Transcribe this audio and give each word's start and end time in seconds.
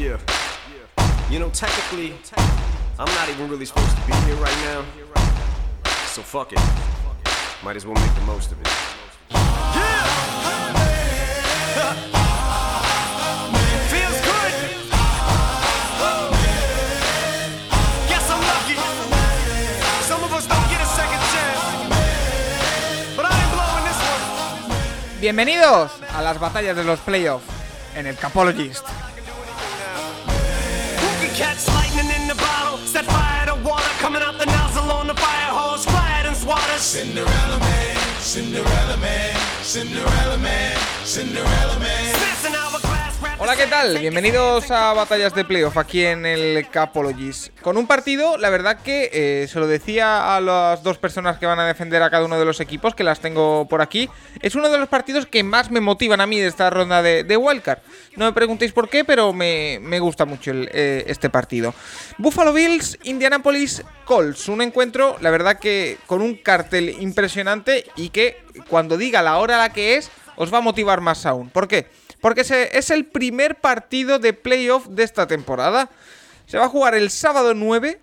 Yeah. 0.00 0.16
You 1.28 1.38
know, 1.38 1.50
technically, 1.50 2.14
I'm 2.98 3.12
not 3.16 3.28
even 3.28 3.50
really 3.50 3.66
supposed 3.66 3.94
to 3.94 4.02
be 4.06 4.14
here 4.24 4.34
right 4.36 4.56
now. 4.64 4.82
So 6.06 6.22
fuck 6.22 6.54
it. 6.54 6.60
Might 7.62 7.76
as 7.76 7.84
well 7.84 7.94
make 8.00 8.14
the 8.14 8.22
most 8.22 8.50
of 8.50 8.58
it. 8.62 8.68
Feels 13.92 14.20
good. 14.24 14.52
Guess 18.08 18.30
I'm 18.30 18.40
lucky. 18.40 18.76
Some 20.08 20.24
of 20.24 20.32
us 20.32 20.46
don't 20.46 20.68
get 20.70 20.80
a 20.80 20.86
second 20.96 21.20
chance. 21.28 21.60
But 23.16 23.26
I 23.26 23.36
ain't 23.36 23.52
blowing 23.52 23.84
this 23.84 24.00
one. 24.08 25.20
Bienvenidos 25.20 25.92
a 26.14 26.22
las 26.22 26.40
batallas 26.40 26.74
de 26.74 26.84
los 26.84 27.00
playoffs 27.00 27.44
en 27.94 28.06
el 28.06 28.16
Capologist. 28.16 28.86
Catch 31.40 31.68
lightning 31.68 32.10
in 32.20 32.28
the 32.28 32.34
bottle? 32.34 32.76
Set 32.84 33.06
fire 33.06 33.46
to 33.46 33.54
water 33.64 33.88
coming 33.96 34.20
out 34.20 34.38
the 34.38 34.44
nozzle 34.44 34.92
on 34.92 35.06
the 35.06 35.14
fire 35.14 35.52
hose. 35.56 35.86
It 35.86 36.26
and 36.26 36.36
swat 36.36 36.68
us. 36.76 36.82
Cinderella 36.82 37.58
Man, 37.58 37.96
Cinderella 38.20 38.96
Man, 38.98 39.34
Cinderella 39.62 40.36
Man, 40.36 40.76
Cinderella 41.02 41.78
Man. 41.78 42.39
Hola, 43.42 43.56
¿qué 43.56 43.66
tal? 43.66 43.96
Bienvenidos 43.96 44.70
a 44.70 44.92
Batallas 44.92 45.34
de 45.34 45.46
Playoff 45.46 45.78
aquí 45.78 46.04
en 46.04 46.26
el 46.26 46.68
Capologist. 46.68 47.58
Con 47.60 47.78
un 47.78 47.86
partido, 47.86 48.36
la 48.36 48.50
verdad 48.50 48.82
que 48.82 49.08
eh, 49.14 49.48
se 49.48 49.58
lo 49.58 49.66
decía 49.66 50.36
a 50.36 50.42
las 50.42 50.82
dos 50.82 50.98
personas 50.98 51.38
que 51.38 51.46
van 51.46 51.58
a 51.58 51.66
defender 51.66 52.02
a 52.02 52.10
cada 52.10 52.26
uno 52.26 52.38
de 52.38 52.44
los 52.44 52.60
equipos, 52.60 52.94
que 52.94 53.02
las 53.02 53.20
tengo 53.20 53.66
por 53.66 53.80
aquí. 53.80 54.10
Es 54.42 54.56
uno 54.56 54.68
de 54.68 54.76
los 54.76 54.90
partidos 54.90 55.24
que 55.24 55.42
más 55.42 55.70
me 55.70 55.80
motivan 55.80 56.20
a 56.20 56.26
mí 56.26 56.38
de 56.38 56.48
esta 56.48 56.68
ronda 56.68 57.00
de, 57.00 57.36
Wildcard. 57.38 57.78
No 58.14 58.26
me 58.26 58.34
preguntéis 58.34 58.72
por 58.72 58.90
qué, 58.90 59.06
pero 59.06 59.32
me, 59.32 59.78
me 59.80 60.00
gusta 60.00 60.26
mucho 60.26 60.52
eh, 60.54 61.04
este 61.06 61.30
partido. 61.30 61.72
Buffalo 62.18 62.52
Bills, 62.52 62.98
Indianapolis 63.04 63.82
Colts. 64.04 64.50
Un 64.50 64.60
encuentro, 64.60 65.16
la 65.22 65.30
verdad 65.30 65.58
que 65.58 65.96
con 66.04 66.20
un 66.20 66.34
cartel 66.34 66.94
impresionante 67.00 67.86
y 67.96 68.10
que 68.10 68.44
cuando 68.68 68.98
diga 68.98 69.22
la 69.22 69.38
hora 69.38 69.54
a 69.54 69.60
la 69.60 69.72
que 69.72 69.96
es, 69.96 70.10
os 70.36 70.52
va 70.52 70.58
a 70.58 70.60
motivar 70.60 71.00
más 71.00 71.24
aún. 71.24 71.48
¿Por 71.48 71.66
qué? 71.66 71.88
Porque 72.20 72.42
es 72.42 72.90
el 72.90 73.06
primer 73.06 73.56
partido 73.56 74.18
de 74.18 74.32
playoff 74.32 74.86
de 74.88 75.02
esta 75.02 75.26
temporada. 75.26 75.90
Se 76.46 76.58
va 76.58 76.66
a 76.66 76.68
jugar 76.68 76.94
el 76.94 77.10
sábado 77.10 77.54
9 77.54 78.00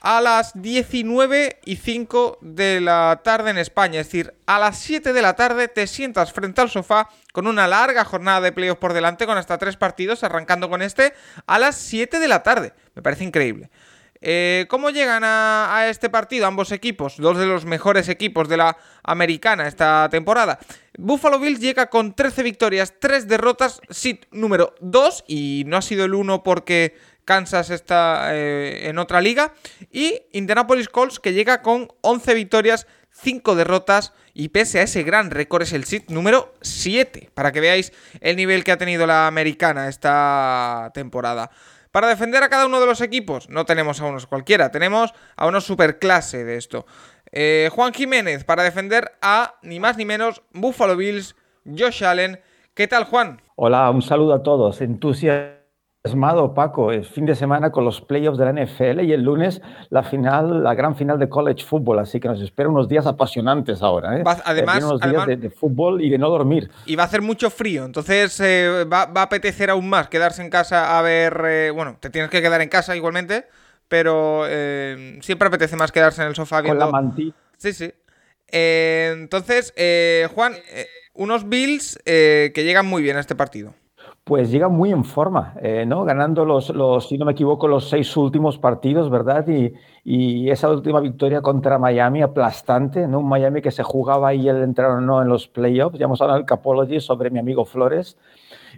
a 0.00 0.20
las 0.20 0.52
19 0.54 1.60
y 1.64 1.76
5 1.76 2.38
de 2.40 2.80
la 2.80 3.20
tarde 3.22 3.50
en 3.50 3.58
España. 3.58 4.00
Es 4.00 4.06
decir, 4.06 4.34
a 4.46 4.58
las 4.58 4.78
7 4.78 5.12
de 5.12 5.22
la 5.22 5.34
tarde 5.36 5.68
te 5.68 5.86
sientas 5.86 6.32
frente 6.32 6.60
al 6.60 6.70
sofá 6.70 7.08
con 7.32 7.46
una 7.46 7.68
larga 7.68 8.04
jornada 8.04 8.40
de 8.40 8.52
playoff 8.52 8.78
por 8.78 8.92
delante, 8.92 9.26
con 9.26 9.36
hasta 9.36 9.58
tres 9.58 9.76
partidos, 9.76 10.24
arrancando 10.24 10.68
con 10.70 10.82
este 10.82 11.12
a 11.46 11.58
las 11.58 11.76
7 11.76 12.18
de 12.18 12.28
la 12.28 12.42
tarde. 12.42 12.72
Me 12.94 13.02
parece 13.02 13.24
increíble. 13.24 13.70
Eh, 14.22 14.66
¿Cómo 14.68 14.90
llegan 14.90 15.22
a, 15.24 15.86
este 15.88 16.10
partido 16.10 16.46
ambos 16.46 16.72
equipos? 16.72 17.16
Dos 17.16 17.38
de 17.38 17.46
los 17.46 17.64
mejores 17.64 18.08
equipos 18.08 18.48
de 18.48 18.58
la 18.58 18.76
americana 19.02 19.66
esta 19.66 20.08
temporada. 20.10 20.58
Buffalo 20.98 21.38
Bills 21.38 21.60
llega 21.60 21.88
con 21.88 22.14
13 22.14 22.42
victorias, 22.42 22.94
3 23.00 23.28
derrotas, 23.28 23.80
sit 23.88 24.26
número 24.30 24.74
2 24.80 25.24
y 25.26 25.64
no 25.66 25.78
ha 25.78 25.82
sido 25.82 26.04
el 26.04 26.14
1 26.14 26.42
porque 26.42 26.94
Kansas 27.24 27.70
está 27.70 28.34
eh, 28.34 28.88
en 28.88 28.98
otra 28.98 29.22
liga. 29.22 29.54
Y 29.90 30.20
Indianapolis 30.32 30.88
Colts 30.88 31.18
que 31.18 31.32
llega 31.32 31.62
con 31.62 31.88
11 32.02 32.34
victorias, 32.34 32.86
5 33.12 33.54
derrotas 33.54 34.12
y 34.34 34.50
pese 34.50 34.80
a 34.80 34.82
ese 34.82 35.02
gran 35.02 35.30
récord 35.30 35.62
es 35.62 35.72
el 35.72 35.84
sit 35.84 36.10
número 36.10 36.54
7 36.60 37.30
para 37.34 37.52
que 37.52 37.60
veáis 37.60 37.92
el 38.20 38.36
nivel 38.36 38.64
que 38.64 38.72
ha 38.72 38.78
tenido 38.78 39.06
la 39.06 39.26
americana 39.26 39.88
esta 39.88 40.90
temporada. 40.92 41.50
Para 41.92 42.08
defender 42.08 42.42
a 42.44 42.48
cada 42.48 42.66
uno 42.66 42.78
de 42.78 42.86
los 42.86 43.00
equipos, 43.00 43.48
no 43.48 43.64
tenemos 43.64 44.00
a 44.00 44.06
unos 44.06 44.26
cualquiera, 44.26 44.70
tenemos 44.70 45.12
a 45.36 45.48
unos 45.48 45.64
superclase 45.64 46.44
de 46.44 46.56
esto. 46.56 46.86
Eh, 47.32 47.68
Juan 47.72 47.92
Jiménez 47.92 48.44
para 48.44 48.62
defender 48.62 49.12
a 49.20 49.54
ni 49.62 49.80
más 49.80 49.96
ni 49.96 50.04
menos 50.04 50.42
Buffalo 50.52 50.96
Bills, 50.96 51.34
Josh 51.64 52.04
Allen. 52.04 52.40
¿Qué 52.74 52.86
tal, 52.86 53.04
Juan? 53.04 53.42
Hola, 53.56 53.90
un 53.90 54.02
saludo 54.02 54.34
a 54.34 54.42
todos. 54.42 54.80
Entusiasmado, 56.10 56.54
Paco. 56.54 56.92
El 56.92 57.04
fin 57.04 57.26
de 57.26 57.34
semana 57.34 57.70
con 57.70 57.84
los 57.84 58.00
playoffs 58.00 58.38
de 58.38 58.46
la 58.46 58.52
NFL 58.64 59.00
y 59.04 59.12
el 59.12 59.20
lunes 59.22 59.60
la 59.90 60.02
final, 60.02 60.62
la 60.64 60.74
gran 60.74 60.96
final 60.96 61.18
de 61.18 61.28
college 61.28 61.62
football. 61.66 61.98
Así 61.98 62.18
que 62.18 62.26
nos 62.28 62.40
espera 62.40 62.70
unos 62.70 62.88
días 62.88 63.06
apasionantes 63.06 63.82
ahora. 63.82 64.16
¿eh? 64.18 64.22
Va- 64.22 64.38
además- 64.46 64.76
Eh, 64.76 64.80
días 64.86 64.98
además- 65.02 65.26
de, 65.26 65.36
de 65.36 65.50
fútbol 65.50 66.00
y 66.00 66.08
de 66.08 66.16
no 66.16 66.30
dormir. 66.30 66.70
Y 66.86 66.96
va 66.96 67.02
a 67.02 67.06
hacer 67.06 67.20
mucho 67.20 67.50
frío, 67.50 67.84
entonces 67.84 68.40
eh, 68.40 68.84
va, 68.90 69.04
va 69.06 69.20
a 69.20 69.24
apetecer 69.24 69.68
aún 69.68 69.90
más 69.90 70.08
quedarse 70.08 70.40
en 70.40 70.48
casa 70.48 70.98
a 70.98 71.02
ver... 71.02 71.70
bueno, 71.74 71.98
te 72.00 72.08
tienes 72.08 72.30
que 72.30 72.40
quedar 72.40 72.62
en 72.62 72.70
casa 72.70 72.96
igualmente, 72.96 73.46
pero 73.86 74.44
siempre 75.20 75.48
apetece 75.48 75.76
más 75.76 75.92
quedarse 75.92 76.22
en 76.22 76.28
el 76.28 76.34
sofá 76.34 76.56
Con 76.56 76.64
viendo... 76.64 76.86
la 76.86 76.90
mantilla. 76.92 77.34
Sí, 77.58 77.74
sí. 77.74 77.92
Entonces, 78.48 79.74
Juan, 80.34 80.54
unos 81.12 81.46
Bills 81.46 81.98
que 82.06 82.52
llegan 82.56 82.86
muy 82.86 83.02
bien 83.02 83.18
a 83.18 83.20
este 83.20 83.34
partido. 83.34 83.74
Pues 84.24 84.50
llega 84.50 84.68
muy 84.68 84.92
en 84.92 85.04
forma, 85.04 85.54
eh, 85.60 85.84
¿no? 85.86 86.04
Ganando 86.04 86.44
los, 86.44 86.66
si 87.08 87.18
no 87.18 87.24
me 87.24 87.32
equivoco, 87.32 87.66
los 87.66 87.88
seis 87.88 88.16
últimos 88.16 88.58
partidos, 88.58 89.10
¿verdad? 89.10 89.46
Y, 89.48 89.72
y 90.04 90.50
esa 90.50 90.70
última 90.70 91.00
victoria 91.00 91.40
contra 91.40 91.78
Miami 91.78 92.22
aplastante, 92.22 93.08
¿no? 93.08 93.18
Un 93.20 93.28
Miami 93.28 93.60
que 93.60 93.72
se 93.72 93.82
jugaba 93.82 94.28
ahí 94.28 94.48
el 94.48 94.62
entrar 94.62 94.90
o 94.90 95.00
no 95.00 95.20
en 95.20 95.28
los 95.28 95.48
playoffs. 95.48 95.98
Ya 95.98 96.04
hemos 96.04 96.20
hablado 96.20 96.38
en 96.38 96.42
el 96.42 96.46
Capology 96.46 97.00
sobre 97.00 97.30
mi 97.30 97.40
amigo 97.40 97.64
Flores 97.64 98.16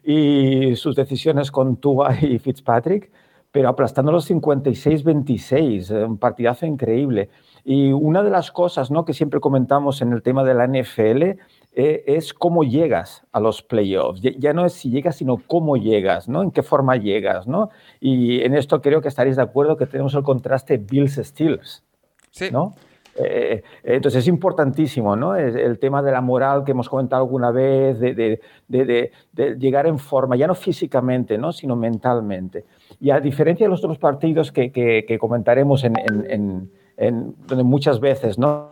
y 0.04 0.74
sus 0.76 0.96
decisiones 0.96 1.50
con 1.50 1.76
Tua 1.76 2.14
y 2.20 2.38
Fitzpatrick, 2.38 3.10
pero 3.50 3.68
aplastando 3.68 4.12
los 4.12 4.30
56-26, 4.30 5.90
eh, 5.90 6.04
un 6.04 6.18
partidazo 6.18 6.66
increíble. 6.66 7.28
Y 7.64 7.92
una 7.92 8.22
de 8.22 8.30
las 8.30 8.50
cosas 8.50 8.90
¿no? 8.90 9.04
que 9.04 9.12
siempre 9.12 9.40
comentamos 9.40 10.02
en 10.02 10.12
el 10.12 10.22
tema 10.22 10.42
de 10.44 10.54
la 10.54 10.66
NFL 10.66 11.40
eh, 11.74 12.04
es 12.06 12.34
cómo 12.34 12.64
llegas 12.64 13.24
a 13.32 13.40
los 13.40 13.62
playoffs. 13.62 14.20
Ya, 14.20 14.30
ya 14.38 14.52
no 14.52 14.64
es 14.66 14.74
si 14.74 14.90
llegas, 14.90 15.16
sino 15.16 15.38
cómo 15.46 15.76
llegas, 15.76 16.28
¿no? 16.28 16.42
En 16.42 16.50
qué 16.50 16.62
forma 16.62 16.96
llegas, 16.96 17.46
¿no? 17.46 17.70
Y 18.00 18.42
en 18.42 18.54
esto 18.54 18.80
creo 18.82 19.00
que 19.00 19.08
estaréis 19.08 19.36
de 19.36 19.42
acuerdo 19.42 19.76
que 19.76 19.86
tenemos 19.86 20.14
el 20.14 20.22
contraste 20.22 20.76
Bills-Steelers, 20.78 21.82
Sí. 22.30 22.50
¿no? 22.50 22.74
Eh, 23.14 23.62
entonces 23.84 24.20
es 24.20 24.28
importantísimo, 24.28 25.16
¿no? 25.16 25.36
Es 25.36 25.54
el 25.54 25.78
tema 25.78 26.02
de 26.02 26.12
la 26.12 26.22
moral 26.22 26.64
que 26.64 26.70
hemos 26.70 26.88
comentado 26.88 27.22
alguna 27.22 27.50
vez, 27.50 28.00
de, 28.00 28.14
de- 28.14 28.40
de- 28.68 28.84
de- 28.86 29.10
de 29.32 29.56
llegar 29.58 29.86
en 29.86 29.98
forma, 29.98 30.34
ya 30.36 30.46
no 30.46 30.54
físicamente, 30.54 31.36
¿no? 31.36 31.52
Sino 31.52 31.76
mentalmente. 31.76 32.64
Y 33.00 33.10
a 33.10 33.20
diferencia 33.20 33.66
de 33.66 33.70
los 33.70 33.84
otros 33.84 33.98
partidos 33.98 34.50
que, 34.50 34.72
que- 34.72 35.04
que 35.06 35.18
comentaremos 35.18 35.84
en, 35.84 35.98
en- 35.98 36.30
en- 36.30 36.70
en- 36.96 37.34
donde 37.46 37.64
muchas 37.64 38.00
veces, 38.00 38.38
¿no? 38.38 38.70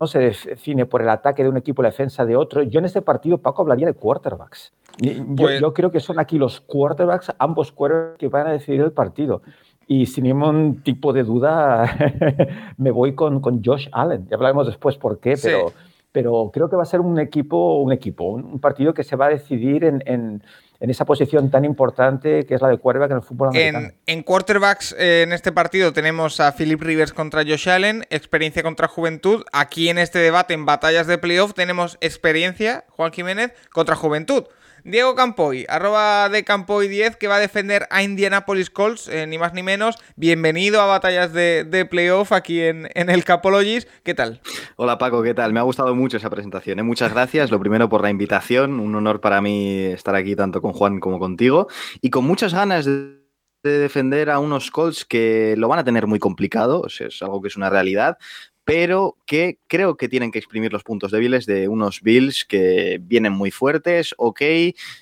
No 0.00 0.06
se 0.06 0.18
define 0.18 0.86
por 0.86 1.02
el 1.02 1.08
ataque 1.08 1.42
de 1.42 1.48
un 1.48 1.56
equipo 1.56 1.82
y 1.82 1.84
la 1.84 1.90
defensa 1.90 2.24
de 2.24 2.36
otro. 2.36 2.62
Yo 2.62 2.78
en 2.80 2.84
este 2.84 3.02
partido, 3.02 3.38
Paco, 3.38 3.62
hablaría 3.62 3.86
de 3.86 3.94
quarterbacks. 3.94 4.72
Yo, 4.98 5.12
Pues- 5.36 5.60
yo 5.60 5.72
creo 5.74 5.90
que 5.90 6.00
son 6.00 6.18
aquí 6.18 6.38
los 6.38 6.60
quarterbacks, 6.60 7.32
ambos 7.38 7.72
quarterbacks 7.72 8.18
que 8.18 8.28
van 8.28 8.46
a 8.46 8.52
decidir 8.52 8.80
el 8.80 8.92
partido. 8.92 9.42
Y 9.86 10.06
sin 10.06 10.24
ningún 10.24 10.82
tipo 10.82 11.12
de 11.12 11.24
duda, 11.24 11.84
me 12.78 12.90
voy 12.90 13.14
con, 13.14 13.40
con 13.40 13.62
Josh 13.62 13.88
Allen. 13.92 14.26
Ya 14.30 14.36
hablaremos 14.36 14.66
después 14.66 14.96
por 14.96 15.18
qué, 15.18 15.36
Sí. 15.36 15.48
pero, 15.48 15.72
pero 16.14 16.52
creo 16.54 16.70
que 16.70 16.76
va 16.76 16.84
a 16.84 16.86
ser 16.86 17.00
un 17.00 17.18
equipo, 17.18 17.80
un 17.82 17.92
equipo, 17.92 18.24
un, 18.26 18.60
partido 18.60 18.94
que 18.94 19.02
se 19.02 19.16
va 19.16 19.26
a 19.26 19.30
decidir 19.30 19.82
en, 19.84 20.00
en- 20.06 20.44
en 20.80 20.90
esa 20.90 21.04
posición 21.04 21.50
tan 21.50 21.64
importante 21.64 22.44
que 22.46 22.54
es 22.54 22.60
la 22.60 22.68
de 22.68 22.78
quarterback 22.78 23.10
en 23.12 23.16
el 23.16 23.22
fútbol 23.22 23.48
americano. 23.48 23.88
En, 23.88 23.94
en 24.18 24.22
quarterbacks 24.22 24.94
eh, 24.98 25.22
en 25.22 25.32
este 25.32 25.50
partido 25.50 25.92
tenemos 25.92 26.40
a 26.40 26.52
Philip 26.52 26.80
Rivers 26.80 27.12
contra 27.12 27.42
Josh 27.42 27.68
Allen, 27.68 28.04
experiencia 28.10 28.62
contra 28.62 28.86
juventud. 28.86 29.44
Aquí 29.52 29.88
en 29.88 29.98
este 29.98 30.18
debate, 30.20 30.52
en 30.54 30.66
batallas 30.66 31.06
de 31.06 31.16
playoff, 31.18 31.54
tenemos 31.54 31.96
experiencia, 32.00 32.84
Juan 32.90 33.12
Jiménez, 33.12 33.52
contra 33.72 33.96
juventud. 33.96 34.44
Diego 34.84 35.14
Campoy, 35.14 35.64
arroba 35.70 36.28
de 36.28 36.44
Campoy10, 36.44 37.16
que 37.16 37.26
va 37.26 37.36
a 37.36 37.40
defender 37.40 37.86
a 37.88 38.02
Indianapolis 38.02 38.68
Colts, 38.68 39.08
eh, 39.08 39.26
ni 39.26 39.38
más 39.38 39.54
ni 39.54 39.62
menos. 39.62 39.96
Bienvenido 40.14 40.82
a 40.82 40.84
batallas 40.84 41.32
de, 41.32 41.88
playoff 41.90 42.32
aquí 42.32 42.60
en, 42.60 42.90
en 42.94 43.08
el 43.08 43.24
Capologis. 43.24 43.88
¿Qué 44.02 44.12
tal? 44.12 44.42
Hola 44.76 44.98
Paco, 44.98 45.22
¿qué 45.22 45.32
tal? 45.32 45.54
Me 45.54 45.60
ha 45.60 45.62
gustado 45.62 45.94
mucho 45.94 46.18
esa 46.18 46.28
presentación. 46.28 46.80
¿eh? 46.80 46.82
Muchas 46.82 47.14
gracias. 47.14 47.50
Lo 47.50 47.58
primero 47.58 47.88
por 47.88 48.02
la 48.02 48.10
invitación. 48.10 48.78
Un 48.78 48.94
honor 48.94 49.22
para 49.22 49.40
mí 49.40 49.84
estar 49.84 50.14
aquí 50.14 50.36
tanto 50.36 50.60
con 50.60 50.74
Juan 50.74 51.00
como 51.00 51.18
contigo. 51.18 51.66
Y 52.02 52.10
con 52.10 52.26
muchas 52.26 52.52
ganas 52.52 52.84
de, 52.84 53.24
de 53.62 53.78
defender 53.78 54.28
a 54.28 54.38
unos 54.38 54.70
Colts 54.70 55.06
que 55.06 55.54
lo 55.56 55.66
van 55.68 55.78
a 55.78 55.84
tener 55.84 56.06
muy 56.06 56.18
complicado. 56.18 56.82
o 56.82 56.90
sea, 56.90 57.06
es 57.06 57.22
algo 57.22 57.40
que 57.40 57.48
es 57.48 57.56
una 57.56 57.70
realidad. 57.70 58.18
Pero 58.64 59.16
que 59.26 59.58
creo 59.66 59.96
que 59.96 60.08
tienen 60.08 60.30
que 60.30 60.38
exprimir 60.38 60.72
los 60.72 60.82
puntos 60.82 61.12
débiles 61.12 61.46
de 61.46 61.68
unos 61.68 62.00
Bills 62.00 62.44
que 62.44 62.98
vienen 63.00 63.32
muy 63.32 63.50
fuertes, 63.50 64.14
ok, 64.16 64.40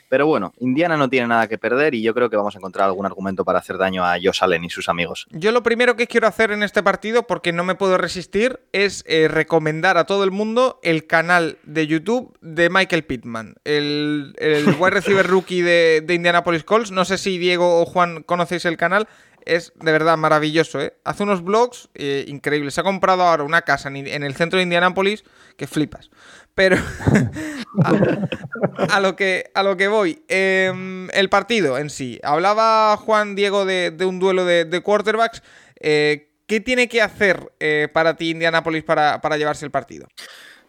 pero 0.09 0.26
bueno, 0.26 0.53
Indiana 0.59 0.97
no 0.97 1.09
tiene 1.09 1.29
nada 1.29 1.49
que 1.49 1.59
perder 1.59 1.94
y 1.94 2.03
yo 2.03 2.12
creo 2.12 2.29
que 2.29 2.37
vamos 2.37 2.55
a 2.55 2.59
encontrar 2.59 2.87
algún 2.87 3.06
argumento 3.06 3.44
para 3.44 3.61
hacer 3.61 3.79
daño 3.79 4.05
a 4.05 4.17
Josh 4.23 4.43
Allen 4.43 4.64
y 4.64 4.70
sus 4.70 4.88
amigos. 4.88 5.26
Yo 5.31 5.53
lo 5.53 5.62
primero 5.62 5.97
que 5.97 6.06
quiero 6.06 6.26
hacer 6.26 6.50
en 6.50 6.62
este 6.62 6.82
partido, 6.82 7.26
porque 7.26 7.53
no 7.53 7.64
me 7.64 7.75
puedo 7.75 7.99
resistir, 7.99 8.61
es 8.73 9.05
eh, 9.06 9.29
recomendar 9.29 9.97
a 9.97 10.05
todo 10.05 10.25
el 10.25 10.31
mundo 10.31 10.81
el 10.82 11.06
canal 11.06 11.58
de 11.62 11.87
YouTube 11.87 12.37
de 12.41 12.69
Michael 12.69 13.05
Pittman, 13.05 13.55
el, 13.65 14.35
el 14.38 14.67
wide 14.79 14.91
receiver 14.91 15.26
rookie 15.26 15.62
de, 15.62 16.03
de 16.05 16.15
Indianapolis 16.15 16.65
Colts. 16.65 16.91
No 16.91 17.05
sé 17.05 17.19
si 17.19 17.38
Diego 17.38 17.81
o 17.81 17.87
Juan 17.87 18.23
conocéis 18.23 18.65
el 18.65 18.76
canal 18.76 19.08
es 19.47 19.73
de 19.77 19.93
verdad 19.93 20.17
maravilloso, 20.17 20.81
¿eh? 20.81 20.94
Hace 21.05 21.23
unos 21.23 21.43
vlogs 21.43 21.89
eh, 21.94 22.25
increíbles. 22.29 22.75
Se 22.75 22.81
ha 22.81 22.85
comprado 22.85 23.23
ahora 23.23 23.44
una 23.44 23.62
casa 23.62 23.89
en, 23.89 24.06
el 24.23 24.35
centro 24.35 24.59
de 24.59 24.65
Indianápolis 24.65 25.25
que 25.56 25.67
flipas. 25.67 26.11
Pero 26.55 26.77
a, 28.91 29.00
lo, 29.00 29.17
que, 29.17 29.50
a 29.55 29.62
lo 29.62 29.77
que 29.77 29.89
voy, 29.89 30.23
em, 30.29 31.09
el 31.11 31.29
partido 31.29 31.79
en 31.79 31.91
sí. 31.91 32.21
Hablaba 32.23 32.97
Juan 32.99 33.35
Diego 33.35 33.65
de, 33.65 33.94
un 34.05 34.19
duelo 34.19 34.44
de, 34.44 34.65
de 34.65 34.81
quarterbacks. 34.83 35.43
Eh, 35.81 36.29
¿Qué 36.47 36.61
tiene 36.61 36.89
que 36.89 37.00
hacer 37.00 37.53
eh, 37.61 37.89
para 37.93 38.17
ti 38.17 38.31
Indianápolis 38.31 38.85
para, 38.85 39.21
para 39.21 39.39
llevarse 39.39 39.65
el 39.65 39.71
partido? 39.71 40.06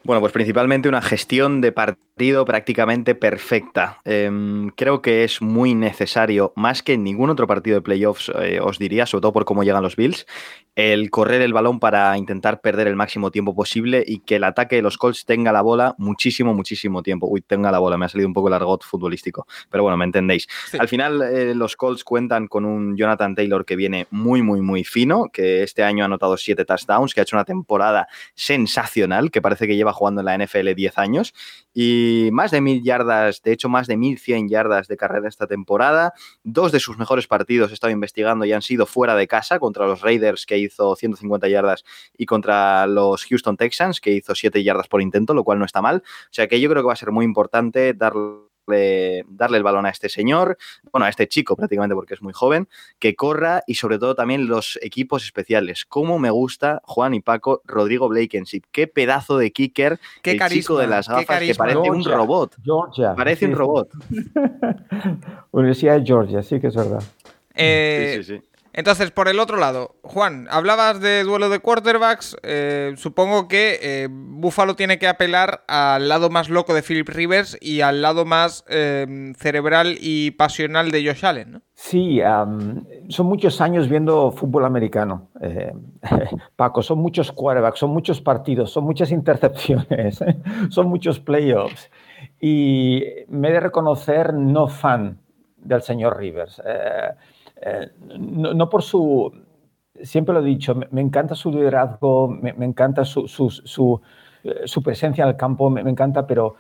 Bueno, 0.06 0.20
pues 0.20 0.34
principalmente 0.34 0.90
una 0.90 1.02
gestión 1.02 1.62
de 1.62 1.72
partido 1.72 2.44
prácticamente 2.44 3.16
perfecta. 3.16 4.00
Eh, 4.04 4.30
creo 4.76 5.02
que 5.02 5.24
es 5.24 5.42
muy 5.42 5.76
necesario, 5.76 6.52
más 6.58 6.84
que 6.84 6.94
en 6.94 7.06
ningún 7.06 7.30
otro 7.30 7.48
partido 7.48 7.76
de 7.76 7.82
playoffs, 7.82 8.30
eh, 8.42 8.60
os 8.62 8.78
diría, 8.80 9.06
sobre 9.06 9.22
todo 9.22 9.34
por 9.34 9.46
cómo 9.46 9.64
llegan 9.64 9.82
los 9.82 9.96
Bills, 9.96 10.26
el 10.76 11.10
correr 11.10 11.42
el 11.42 11.54
balón 11.54 11.80
para 11.80 12.18
intentar 12.18 12.60
perder 12.60 12.88
el 12.88 12.96
máximo 12.96 13.32
tiempo 13.32 13.56
posible 13.56 14.04
y 14.06 14.20
que 14.20 14.38
el 14.38 14.44
ataque 14.44 14.76
de 14.76 14.82
los 14.82 14.98
Colts 14.98 15.26
tenga 15.26 15.52
la 15.52 15.62
bola 15.62 15.96
muchísimo, 15.98 16.54
muchísimo 16.54 17.02
tiempo. 17.02 17.28
Uy, 17.28 17.42
tenga 17.42 17.72
la 17.72 17.80
bola, 17.80 17.98
me 17.98 18.06
ha 18.06 18.10
salido 18.10 18.28
un 18.28 18.34
poco 18.34 18.50
el 18.50 18.56
argot 18.56 18.84
futbolístico, 18.84 19.48
pero 19.70 19.84
bueno, 19.84 19.96
me 19.98 20.06
entendéis. 20.06 20.48
Sí. 20.70 20.78
Al 20.80 20.88
final, 20.88 21.22
eh, 21.22 21.56
los 21.56 21.76
Colts 21.78 22.04
cuentan 22.04 22.48
con 22.48 22.66
un 22.66 22.98
Jonathan 22.98 23.36
Taylor 23.36 23.66
que 23.66 23.76
viene 23.76 24.08
muy, 24.10 24.42
muy, 24.42 24.62
muy 24.62 24.84
fino, 24.84 25.30
que 25.32 25.64
este 25.64 25.84
año 25.84 26.04
ha 26.04 26.08
anotado 26.08 26.36
siete 26.36 26.66
touchdowns, 26.66 27.14
que 27.14 27.22
ha 27.22 27.24
hecho 27.24 27.38
una 27.38 27.46
temporada 27.46 28.08
sensacional, 28.34 29.32
que 29.32 29.42
parece 29.42 29.68
que 29.68 29.76
lleva 29.76 29.93
jugando 29.94 30.22
en 30.22 30.26
la 30.26 30.38
NFL 30.38 30.74
10 30.76 30.98
años 30.98 31.34
y 31.74 32.30
más 32.32 32.52
de 32.52 32.62
mil 32.62 32.84
yardas, 32.84 33.42
de 33.42 33.52
hecho 33.52 33.70
más 33.70 33.88
de 33.88 33.98
1100 33.98 34.50
yardas 34.50 34.88
de 34.88 34.98
carrera 34.98 35.28
esta 35.28 35.48
temporada. 35.48 36.14
Dos 36.44 36.72
de 36.72 36.80
sus 36.80 36.98
mejores 36.98 37.28
partidos 37.28 37.72
he 37.72 37.74
estado 37.74 37.92
investigando 37.92 38.46
y 38.46 38.54
han 38.54 38.62
sido 38.62 38.86
fuera 38.86 39.16
de 39.16 39.28
casa 39.28 39.60
contra 39.60 39.88
los 39.88 40.02
Raiders 40.02 40.46
que 40.46 40.58
hizo 40.58 40.96
150 40.96 41.48
yardas 41.48 41.84
y 42.18 42.26
contra 42.26 42.88
los 42.88 43.26
Houston 43.26 43.58
Texans 43.58 44.02
que 44.02 44.12
hizo 44.12 44.36
7 44.36 44.64
yardas 44.64 44.88
por 44.88 45.02
intento, 45.02 45.34
lo 45.34 45.44
cual 45.44 45.60
no 45.60 45.66
está 45.66 45.82
mal. 45.82 46.04
O 46.06 46.34
sea 46.34 46.48
que 46.48 46.60
yo 46.60 46.70
creo 46.70 46.84
que 46.84 46.88
va 46.88 46.94
a 46.94 46.98
ser 46.98 47.12
muy 47.12 47.26
importante 47.26 47.94
darle 47.94 48.53
darle, 48.66 49.26
darle, 49.30 49.58
el 49.58 49.64
balón 49.64 49.86
a 49.86 49.90
este 49.90 50.10
señor, 50.10 50.58
bueno, 50.92 51.06
a 51.06 51.10
este 51.10 51.28
chico 51.28 51.56
prácticamente 51.56 51.96
porque 51.96 52.14
es 52.14 52.22
muy 52.22 52.34
joven, 52.34 52.68
que 53.00 53.16
corra 53.16 53.64
y 53.68 53.76
sobre 53.76 54.00
todo 54.00 54.16
también 54.16 54.48
los 54.48 54.80
equipos 54.82 55.24
especiales. 55.24 55.86
Cómo 55.86 56.20
me 56.20 56.30
gusta 56.30 56.82
Juan 56.86 57.14
y 57.14 57.22
Paco, 57.22 57.62
Rodrigo 57.66 58.08
Blankenship. 58.10 58.64
Qué 58.72 58.88
pedazo 58.88 59.38
de 59.38 59.52
kicker, 59.52 60.00
qué 60.22 60.32
el 60.32 60.40
carisma, 60.40 60.62
chico 60.62 60.78
de 60.78 60.88
las 60.88 61.08
gafas 61.08 61.40
que 61.40 61.56
parece 61.56 61.82
Georgia, 61.82 61.92
un 61.92 62.04
robot. 62.04 62.56
Georgia. 62.64 63.16
Parece 63.16 63.46
sí, 63.46 63.52
un 63.52 63.58
robot. 63.58 63.90
Universidad 65.52 66.00
de 66.00 66.06
Georgia, 66.06 66.44
sí 66.44 66.60
que 66.60 66.68
es 66.68 66.76
verdad. 66.76 67.04
Eh, 67.56 68.16
sí, 68.18 68.24
sí, 68.24 68.38
sí. 68.38 68.53
Entonces, 68.74 69.12
por 69.12 69.28
el 69.28 69.40
otro 69.40 69.58
lado, 69.58 69.96
Juan, 70.02 70.48
hablabas 70.50 71.00
de 71.00 71.24
duelo 71.24 71.50
de 71.50 71.60
quarterbacks. 71.60 72.36
Eh, 72.42 72.94
supongo 72.98 73.48
que 73.48 73.80
eh, 73.82 74.08
Buffalo 74.10 74.76
tiene 74.76 74.98
que 74.98 75.08
apelar 75.08 75.64
al 75.68 76.10
lado 76.10 76.32
más 76.32 76.50
loco 76.50 76.74
de 76.74 76.82
Philip 76.82 77.08
Rivers 77.08 77.56
y 77.62 77.82
al 77.82 78.02
lado 78.02 78.26
más 78.26 78.66
eh, 78.68 79.34
cerebral 79.38 79.98
y 80.02 80.32
pasional 80.32 80.90
de 80.90 81.06
Josh 81.06 81.24
Allen. 81.24 81.62
Sí, 81.76 82.20
son 83.10 83.26
muchos 83.28 83.62
años 83.62 83.90
viendo 83.90 84.32
fútbol 84.32 84.66
americano, 84.66 85.30
Paco. 86.56 86.82
Son 86.82 86.98
muchos 86.98 87.32
quarterbacks, 87.32 87.78
son 87.78 87.92
muchos 87.92 88.22
partidos, 88.22 88.72
son 88.72 88.86
muchas 88.86 89.12
intercepciones, 89.12 90.24
son 90.70 90.88
muchos 90.88 91.20
playoffs. 91.20 91.92
Y 92.40 93.04
me 93.28 93.50
he 93.50 93.52
de 93.52 93.60
reconocer 93.60 94.34
no 94.34 94.68
fan 94.68 95.20
del 95.58 95.82
señor 95.84 96.18
Rivers. 96.18 96.62
Eh, 97.66 97.90
no, 98.20 98.54
no, 98.54 98.70
por 98.70 98.84
su, 98.84 99.32
siempre 100.02 100.34
lo 100.34 100.42
he 100.42 100.46
dicho, 100.46 100.76
me, 100.76 100.88
me 100.92 101.02
encanta 101.02 101.36
su 101.36 101.52
liderazgo, 101.52 102.28
me, 102.28 102.54
me 102.54 102.66
encanta 102.66 103.06
su, 103.06 103.28
su, 103.28 103.50
su, 103.50 104.02
eh, 104.44 104.64
su, 104.66 104.84
presencia 104.84 105.24
en 105.24 105.30
el 105.30 105.38
campo, 105.38 105.70
me, 105.70 105.82
encanta, 105.82 106.28
pero 106.28 106.56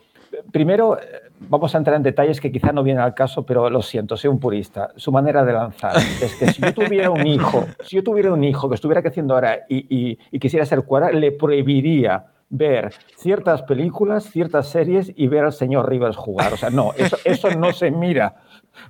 primero 0.51 0.97
vamos 1.41 1.75
a 1.75 1.77
entrar 1.77 1.97
en 1.97 2.03
detalles 2.03 2.39
que 2.39 2.51
quizá 2.51 2.71
no 2.71 2.83
vienen 2.83 3.03
al 3.03 3.13
caso, 3.13 3.45
pero 3.45 3.69
lo 3.69 3.81
siento, 3.81 4.15
soy 4.15 4.29
un 4.29 4.39
purista. 4.39 4.91
Su 4.95 5.11
manera 5.11 5.43
de 5.43 5.53
lanzar 5.53 5.97
es 5.97 6.35
que 6.35 6.47
si 6.47 6.61
yo 6.61 6.73
tuviera 6.73 7.09
un 7.09 7.27
hijo, 7.27 7.65
si 7.83 7.97
yo 7.97 8.03
tuviera 8.03 8.31
un 8.31 8.43
hijo 8.43 8.69
que 8.69 8.75
estuviera 8.75 9.01
creciendo 9.01 9.33
ahora 9.33 9.65
y, 9.67 9.85
y, 9.93 10.17
y 10.31 10.39
quisiera 10.39 10.65
ser 10.65 10.83
cuadra, 10.83 11.11
le 11.11 11.33
prohibiría 11.33 12.27
ver 12.49 12.93
ciertas 13.17 13.63
películas, 13.63 14.25
ciertas 14.25 14.67
series 14.67 15.11
y 15.15 15.27
ver 15.27 15.43
al 15.43 15.53
señor 15.53 15.89
Rivers 15.89 16.15
jugar. 16.15 16.53
O 16.53 16.57
sea, 16.57 16.69
no, 16.69 16.93
eso, 16.95 17.17
eso 17.25 17.49
no 17.51 17.73
se 17.73 17.89
mira. 17.89 18.35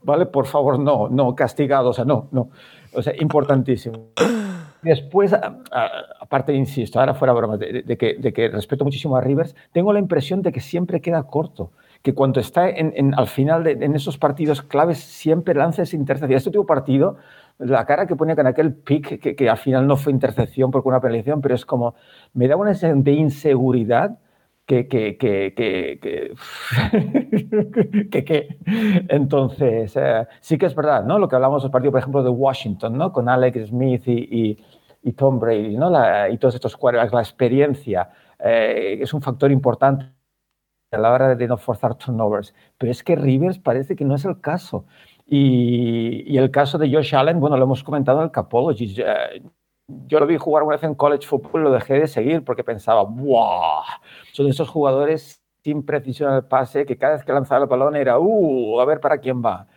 ¿Vale? 0.03 0.25
Por 0.25 0.45
favor, 0.45 0.79
no, 0.79 1.09
no, 1.09 1.35
castigado, 1.35 1.89
o 1.89 1.93
sea, 1.93 2.05
no, 2.05 2.27
no, 2.31 2.49
o 2.93 3.01
sea, 3.01 3.13
importantísimo. 3.19 4.07
Después, 4.83 5.33
aparte, 6.19 6.53
insisto, 6.53 6.99
ahora 6.99 7.13
fuera 7.13 7.33
broma, 7.33 7.57
de, 7.57 7.83
de, 7.83 7.97
que, 7.97 8.15
de, 8.15 8.33
que, 8.33 8.49
respeto 8.49 8.83
muchísimo 8.83 9.15
a 9.15 9.21
Rivers, 9.21 9.55
tengo 9.71 9.93
la 9.93 9.99
impresión 9.99 10.41
de 10.41 10.51
que 10.51 10.59
siempre 10.59 10.99
queda 10.99 11.23
corto, 11.23 11.71
que 12.01 12.13
cuando 12.13 12.41
está 12.41 12.69
en, 12.69 12.91
en, 12.97 13.15
al 13.15 13.27
final 13.27 13.63
de 13.63 13.71
en 13.71 13.95
esos 13.95 14.17
partidos 14.17 14.61
claves 14.61 14.97
siempre 14.99 15.53
lanza 15.55 15.83
esa 15.83 15.95
intercepción. 15.95 16.37
Este 16.37 16.51
tipo 16.51 16.63
de 16.63 16.67
partido, 16.67 17.15
la 17.59 17.85
cara 17.85 18.05
que 18.07 18.17
ponía 18.17 18.35
con 18.35 18.45
aquel 18.45 18.73
pick, 18.73 19.21
que, 19.21 19.35
que, 19.37 19.49
al 19.49 19.57
final 19.57 19.87
no 19.87 19.95
fue 19.95 20.11
intercepción 20.11 20.69
porque 20.69 20.89
una 20.89 20.99
penalización, 20.99 21.39
pero 21.39 21.55
es 21.55 21.65
como, 21.65 21.95
me 22.33 22.49
da 22.49 22.57
una 22.57 22.73
sensación 22.73 23.03
de 23.03 23.13
inseguridad 23.13 24.19
que, 24.65 24.87
que, 24.87 25.17
que, 25.17 25.53
que, 28.11 28.25
que, 28.25 28.57
entonces 29.09 29.95
eh, 29.95 30.27
sí 30.39 30.57
que 30.57 30.65
es 30.67 30.75
verdad, 30.75 31.03
¿no? 31.03 31.19
Lo 31.19 31.27
que 31.27 31.35
hablamos 31.35 31.63
del 31.63 31.71
partido, 31.71 31.91
por 31.91 31.99
ejemplo, 31.99 32.23
de 32.23 32.29
Washington, 32.29 32.97
¿no? 32.97 33.11
Con 33.11 33.29
Alex 33.29 33.67
Smith 33.67 34.07
y, 34.07 34.51
y, 34.51 34.63
y 35.03 35.13
Tom 35.13 35.39
Brady, 35.39 35.77
¿no? 35.77 35.89
La, 35.89 36.29
y 36.29 36.37
todos 36.37 36.55
estos 36.55 36.77
quarterbacks, 36.77 37.13
la 37.13 37.21
experiencia 37.21 38.09
eh, 38.39 38.99
es 39.01 39.13
un 39.13 39.21
factor 39.21 39.51
importante 39.51 40.05
a 40.91 40.97
la 40.97 41.11
hora 41.11 41.35
de 41.35 41.47
no 41.47 41.57
forzar 41.57 41.95
turnovers. 41.95 42.53
Pero 42.77 42.91
es 42.91 43.03
que 43.03 43.15
Rivers 43.15 43.59
parece 43.59 43.95
que 43.95 44.05
no 44.05 44.15
es 44.15 44.25
el 44.25 44.39
caso. 44.41 44.85
Y, 45.25 46.23
y 46.27 46.37
el 46.37 46.51
caso 46.51 46.77
de 46.77 46.93
Josh 46.93 47.15
Allen, 47.15 47.39
bueno, 47.39 47.57
lo 47.57 47.63
hemos 47.63 47.83
comentado 47.83 48.19
en 48.19 48.25
el 48.25 48.31
Capology. 48.31 49.01
Uh, 49.01 49.49
yo 50.07 50.19
lo 50.19 50.27
vi 50.27 50.37
jugar 50.37 50.63
una 50.63 50.75
vez 50.75 50.83
en 50.83 50.95
college 50.95 51.27
football 51.27 51.61
y 51.61 51.63
lo 51.65 51.71
dejé 51.71 51.95
de 51.95 52.07
seguir 52.07 52.43
porque 52.43 52.63
pensaba, 52.63 53.03
¡wow! 53.03 53.83
Son 54.31 54.47
esos 54.47 54.69
jugadores 54.69 55.41
sin 55.63 55.85
precisión 55.85 56.31
al 56.31 56.45
pase 56.47 56.85
que 56.85 56.97
cada 56.97 57.13
vez 57.13 57.23
que 57.23 57.33
lanzaba 57.33 57.63
el 57.63 57.69
balón 57.69 57.95
era, 57.95 58.19
¡uh! 58.19 58.79
A 58.79 58.85
ver 58.85 58.99
para 58.99 59.17
quién 59.17 59.41
va. 59.43 59.67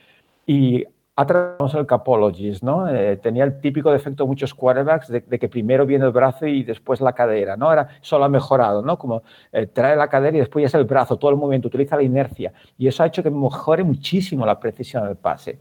Y 0.46 0.84
atrás 1.16 1.74
el 1.74 1.86
Capologist, 1.86 2.62
¿no? 2.62 2.88
Eh, 2.88 3.16
tenía 3.16 3.44
el 3.44 3.58
típico 3.60 3.90
defecto 3.90 4.24
de 4.24 4.28
muchos 4.28 4.52
quarterbacks 4.52 5.08
de, 5.08 5.20
de, 5.20 5.38
que 5.38 5.48
primero 5.48 5.86
viene 5.86 6.04
el 6.04 6.12
brazo 6.12 6.46
y 6.46 6.62
después 6.62 7.00
la 7.00 7.14
cadera, 7.14 7.56
¿no? 7.56 7.72
Era 7.72 7.88
solo 8.02 8.26
ha 8.26 8.28
mejorado, 8.28 8.82
¿no? 8.82 8.98
Como 8.98 9.22
eh, 9.50 9.66
trae 9.66 9.96
la 9.96 10.08
cadera 10.08 10.36
y 10.36 10.40
después 10.40 10.62
ya 10.62 10.66
es 10.66 10.74
el 10.74 10.84
brazo, 10.84 11.16
todo 11.16 11.30
el 11.30 11.36
movimiento, 11.38 11.68
utiliza 11.68 11.96
la 11.96 12.02
inercia. 12.02 12.52
Y 12.76 12.86
eso 12.86 13.02
ha 13.02 13.06
hecho 13.06 13.22
que 13.22 13.30
mejore 13.30 13.82
muchísimo 13.82 14.44
la 14.44 14.60
precisión 14.60 15.06
del 15.06 15.16
pase. 15.16 15.58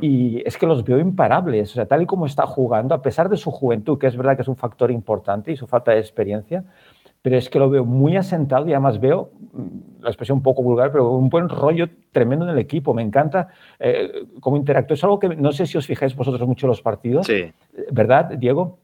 Y 0.00 0.42
es 0.46 0.58
que 0.58 0.66
los 0.66 0.84
veo 0.84 0.98
imparables, 0.98 1.70
o 1.70 1.74
sea, 1.74 1.86
tal 1.86 2.02
y 2.02 2.06
como 2.06 2.26
está 2.26 2.46
jugando, 2.46 2.94
a 2.94 3.02
pesar 3.02 3.28
de 3.28 3.36
su 3.36 3.50
juventud, 3.50 3.98
que 3.98 4.06
es 4.06 4.16
verdad 4.16 4.36
que 4.36 4.42
es 4.42 4.48
un 4.48 4.56
factor 4.56 4.90
importante 4.90 5.52
y 5.52 5.56
su 5.56 5.66
falta 5.66 5.92
de 5.92 6.00
experiencia, 6.00 6.64
pero 7.22 7.36
es 7.38 7.48
que 7.48 7.58
lo 7.58 7.68
veo 7.68 7.84
muy 7.84 8.16
asentado 8.16 8.68
y 8.68 8.72
además 8.72 9.00
veo, 9.00 9.30
la 10.00 10.10
expresión 10.10 10.38
un 10.38 10.42
poco 10.42 10.62
vulgar, 10.62 10.92
pero 10.92 11.10
un 11.10 11.28
buen 11.28 11.48
rollo 11.48 11.88
tremendo 12.12 12.44
en 12.44 12.52
el 12.52 12.58
equipo. 12.58 12.94
Me 12.94 13.02
encanta 13.02 13.48
eh, 13.80 14.26
cómo 14.38 14.56
interactúa. 14.56 14.94
Es 14.94 15.02
algo 15.02 15.18
que 15.18 15.30
no 15.30 15.50
sé 15.50 15.66
si 15.66 15.76
os 15.76 15.86
fijáis 15.86 16.14
vosotros 16.14 16.46
mucho 16.46 16.66
en 16.66 16.68
los 16.68 16.82
partidos, 16.82 17.26
sí. 17.26 17.52
¿verdad, 17.90 18.26
Diego? 18.38 18.78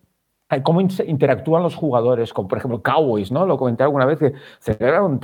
Cómo 0.60 0.80
interactúan 0.80 1.62
los 1.62 1.74
jugadores, 1.74 2.32
como 2.32 2.48
por 2.48 2.58
ejemplo 2.58 2.82
Cowboys, 2.82 3.32
¿no? 3.32 3.46
Lo 3.46 3.56
comenté 3.56 3.84
alguna 3.84 4.04
vez 4.04 4.18
que 4.18 4.32
celebra 4.60 5.02
un 5.02 5.18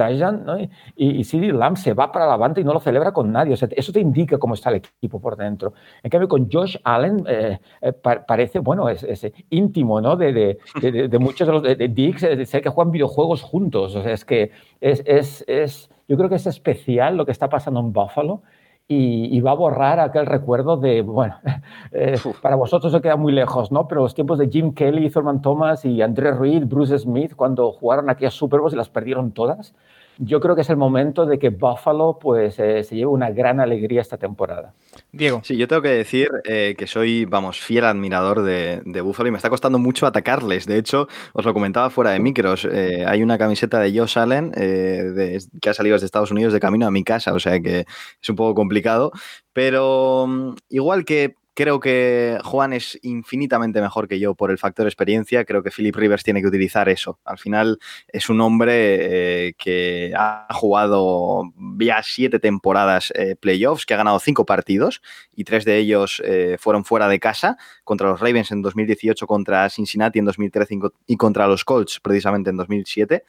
¿no? 0.44 0.58
Y, 0.58 0.70
y 0.96 1.24
CD 1.24 1.52
Lamb 1.52 1.76
se 1.76 1.92
va 1.92 2.10
para 2.10 2.26
la 2.26 2.36
banda 2.36 2.60
y 2.60 2.64
no 2.64 2.72
lo 2.72 2.80
celebra 2.80 3.12
con 3.12 3.30
nadie. 3.30 3.52
O 3.52 3.56
sea, 3.56 3.68
eso 3.72 3.92
te 3.92 4.00
indica 4.00 4.38
cómo 4.38 4.54
está 4.54 4.70
el 4.70 4.76
equipo 4.76 5.20
por 5.20 5.36
dentro. 5.36 5.74
En 6.02 6.10
cambio, 6.10 6.28
con 6.28 6.48
Josh 6.50 6.76
Allen 6.84 7.24
eh, 7.28 7.58
eh, 7.82 7.92
pa 7.92 8.24
parece, 8.24 8.60
bueno, 8.60 8.88
es, 8.88 9.02
es, 9.02 9.30
íntimo, 9.50 10.00
¿no? 10.00 10.16
De, 10.16 10.32
de, 10.32 10.58
de, 10.80 11.08
de 11.08 11.18
muchos 11.18 11.46
de 11.46 11.52
los 11.52 11.62
de, 11.62 11.76
de 11.76 12.46
ser 12.46 12.62
que 12.62 12.70
juegan 12.70 12.90
videojuegos 12.90 13.42
juntos. 13.42 13.94
O 13.96 14.02
sea, 14.02 14.12
es 14.12 14.24
que 14.24 14.52
es, 14.80 15.02
es, 15.04 15.44
es, 15.46 15.90
yo 16.08 16.16
creo 16.16 16.28
que 16.28 16.36
es 16.36 16.46
especial 16.46 17.16
lo 17.16 17.26
que 17.26 17.32
está 17.32 17.48
pasando 17.48 17.80
en 17.80 17.92
Buffalo 17.92 18.42
y, 18.88 19.36
y 19.36 19.40
va 19.42 19.50
a 19.50 19.54
borrar 19.54 20.00
aquel 20.00 20.24
recuerdo 20.24 20.78
de, 20.78 21.02
bueno, 21.02 21.36
eh, 21.92 22.18
para 22.40 22.56
vosotros 22.56 22.90
se 22.90 23.02
queda 23.02 23.16
muy 23.16 23.32
lejos, 23.32 23.70
¿no? 23.70 23.86
Pero 23.86 24.00
los 24.00 24.14
tiempos 24.14 24.38
de 24.38 24.48
Jim 24.48 24.72
Kelly, 24.72 25.10
Thurman 25.10 25.42
Thomas 25.42 25.84
y 25.84 26.00
André 26.00 26.32
Reed, 26.32 26.64
Bruce 26.64 26.98
Smith, 26.98 27.34
cuando 27.36 27.70
jugaron 27.72 28.08
aquellas 28.08 28.34
Super 28.34 28.60
Bowls 28.60 28.72
y 28.72 28.76
las 28.76 28.88
perdieron 28.88 29.32
todas, 29.32 29.74
yo 30.18 30.40
creo 30.40 30.56
que 30.56 30.62
es 30.62 30.70
el 30.70 30.76
momento 30.76 31.26
de 31.26 31.38
que 31.38 31.50
Buffalo 31.50 32.18
pues, 32.20 32.58
eh, 32.58 32.82
se 32.82 32.96
lleve 32.96 33.06
una 33.06 33.30
gran 33.30 33.60
alegría 33.60 34.00
esta 34.00 34.18
temporada. 34.18 34.74
Diego. 35.12 35.40
Sí, 35.44 35.56
yo 35.56 35.68
tengo 35.68 35.80
que 35.80 35.90
decir 35.90 36.28
eh, 36.44 36.74
que 36.76 36.86
soy, 36.86 37.24
vamos, 37.24 37.60
fiel 37.60 37.84
admirador 37.84 38.42
de, 38.42 38.82
de, 38.84 39.00
Buffalo 39.00 39.28
y 39.28 39.32
me 39.32 39.38
está 39.38 39.48
costando 39.48 39.78
mucho 39.78 40.06
atacarles. 40.06 40.66
De 40.66 40.76
hecho, 40.76 41.06
os 41.32 41.44
lo 41.44 41.54
comentaba 41.54 41.88
fuera 41.90 42.10
de 42.10 42.18
micros. 42.18 42.66
Eh, 42.70 43.04
hay 43.06 43.22
una 43.22 43.38
camiseta 43.38 43.78
de 43.78 43.96
Joe 43.96 44.08
Allen 44.16 44.50
de, 44.50 45.40
que 45.60 45.70
ha 45.70 45.74
salido 45.74 45.94
desde 45.94 46.06
Estados 46.06 46.32
Unidos 46.32 46.52
de 46.52 46.60
camino 46.60 46.86
a 46.86 46.90
mi 46.90 47.04
casa, 47.04 47.32
o 47.32 47.38
sea 47.38 47.60
que 47.60 47.86
es 48.20 48.28
un 48.28 48.36
poco 48.36 48.54
complicado. 48.54 49.12
Pero 49.52 50.26
mm, 50.26 50.54
igual 50.70 51.04
que 51.04 51.36
Creo 51.58 51.80
que 51.80 52.38
Juan 52.44 52.72
es 52.72 53.00
infinitamente 53.02 53.80
mejor 53.80 54.06
que 54.06 54.20
yo 54.20 54.36
por 54.36 54.52
el 54.52 54.58
factor 54.58 54.86
experiencia. 54.86 55.44
Creo 55.44 55.60
que 55.60 55.72
Philip 55.72 55.96
Rivers 55.96 56.22
tiene 56.22 56.40
que 56.40 56.46
utilizar 56.46 56.88
eso. 56.88 57.18
Al 57.24 57.36
final 57.36 57.80
es 58.06 58.30
un 58.30 58.40
hombre 58.40 59.48
eh, 59.48 59.54
que 59.58 60.12
ha 60.16 60.46
jugado 60.54 61.52
ya 61.80 62.00
siete 62.04 62.38
temporadas 62.38 63.12
eh, 63.16 63.34
playoffs, 63.34 63.86
que 63.86 63.94
ha 63.94 63.96
ganado 63.96 64.20
cinco 64.20 64.46
partidos 64.46 65.02
y 65.34 65.42
tres 65.42 65.64
de 65.64 65.78
ellos 65.78 66.22
eh, 66.24 66.58
fueron 66.60 66.84
fuera 66.84 67.08
de 67.08 67.18
casa 67.18 67.56
contra 67.82 68.08
los 68.08 68.20
Ravens 68.20 68.52
en 68.52 68.62
2018, 68.62 69.26
contra 69.26 69.68
Cincinnati 69.68 70.20
en 70.20 70.26
2013 70.26 70.78
y 71.08 71.16
contra 71.16 71.48
los 71.48 71.64
Colts 71.64 71.98
precisamente 71.98 72.50
en 72.50 72.56
2007. 72.56 73.24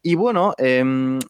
Y 0.00 0.14
bueno, 0.14 0.54
eh, 0.56 0.82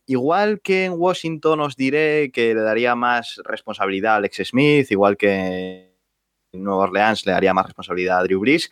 igual 0.07 0.61
que 0.61 0.85
en 0.85 0.93
Washington 0.93 1.59
os 1.59 1.75
diré 1.75 2.31
que 2.31 2.55
le 2.55 2.61
daría 2.61 2.95
más 2.95 3.41
responsabilidad 3.45 4.13
a 4.13 4.17
Alex 4.19 4.43
Smith, 4.45 4.93
igual 4.93 5.17
que 5.17 5.96
Nueva 6.63 6.85
Orleans 6.85 7.25
le 7.27 7.33
daría 7.33 7.55
más 7.55 7.67
responsabilidad 7.67 8.19
a 8.19 8.23
Drew 8.23 8.41
Brees. 8.41 8.71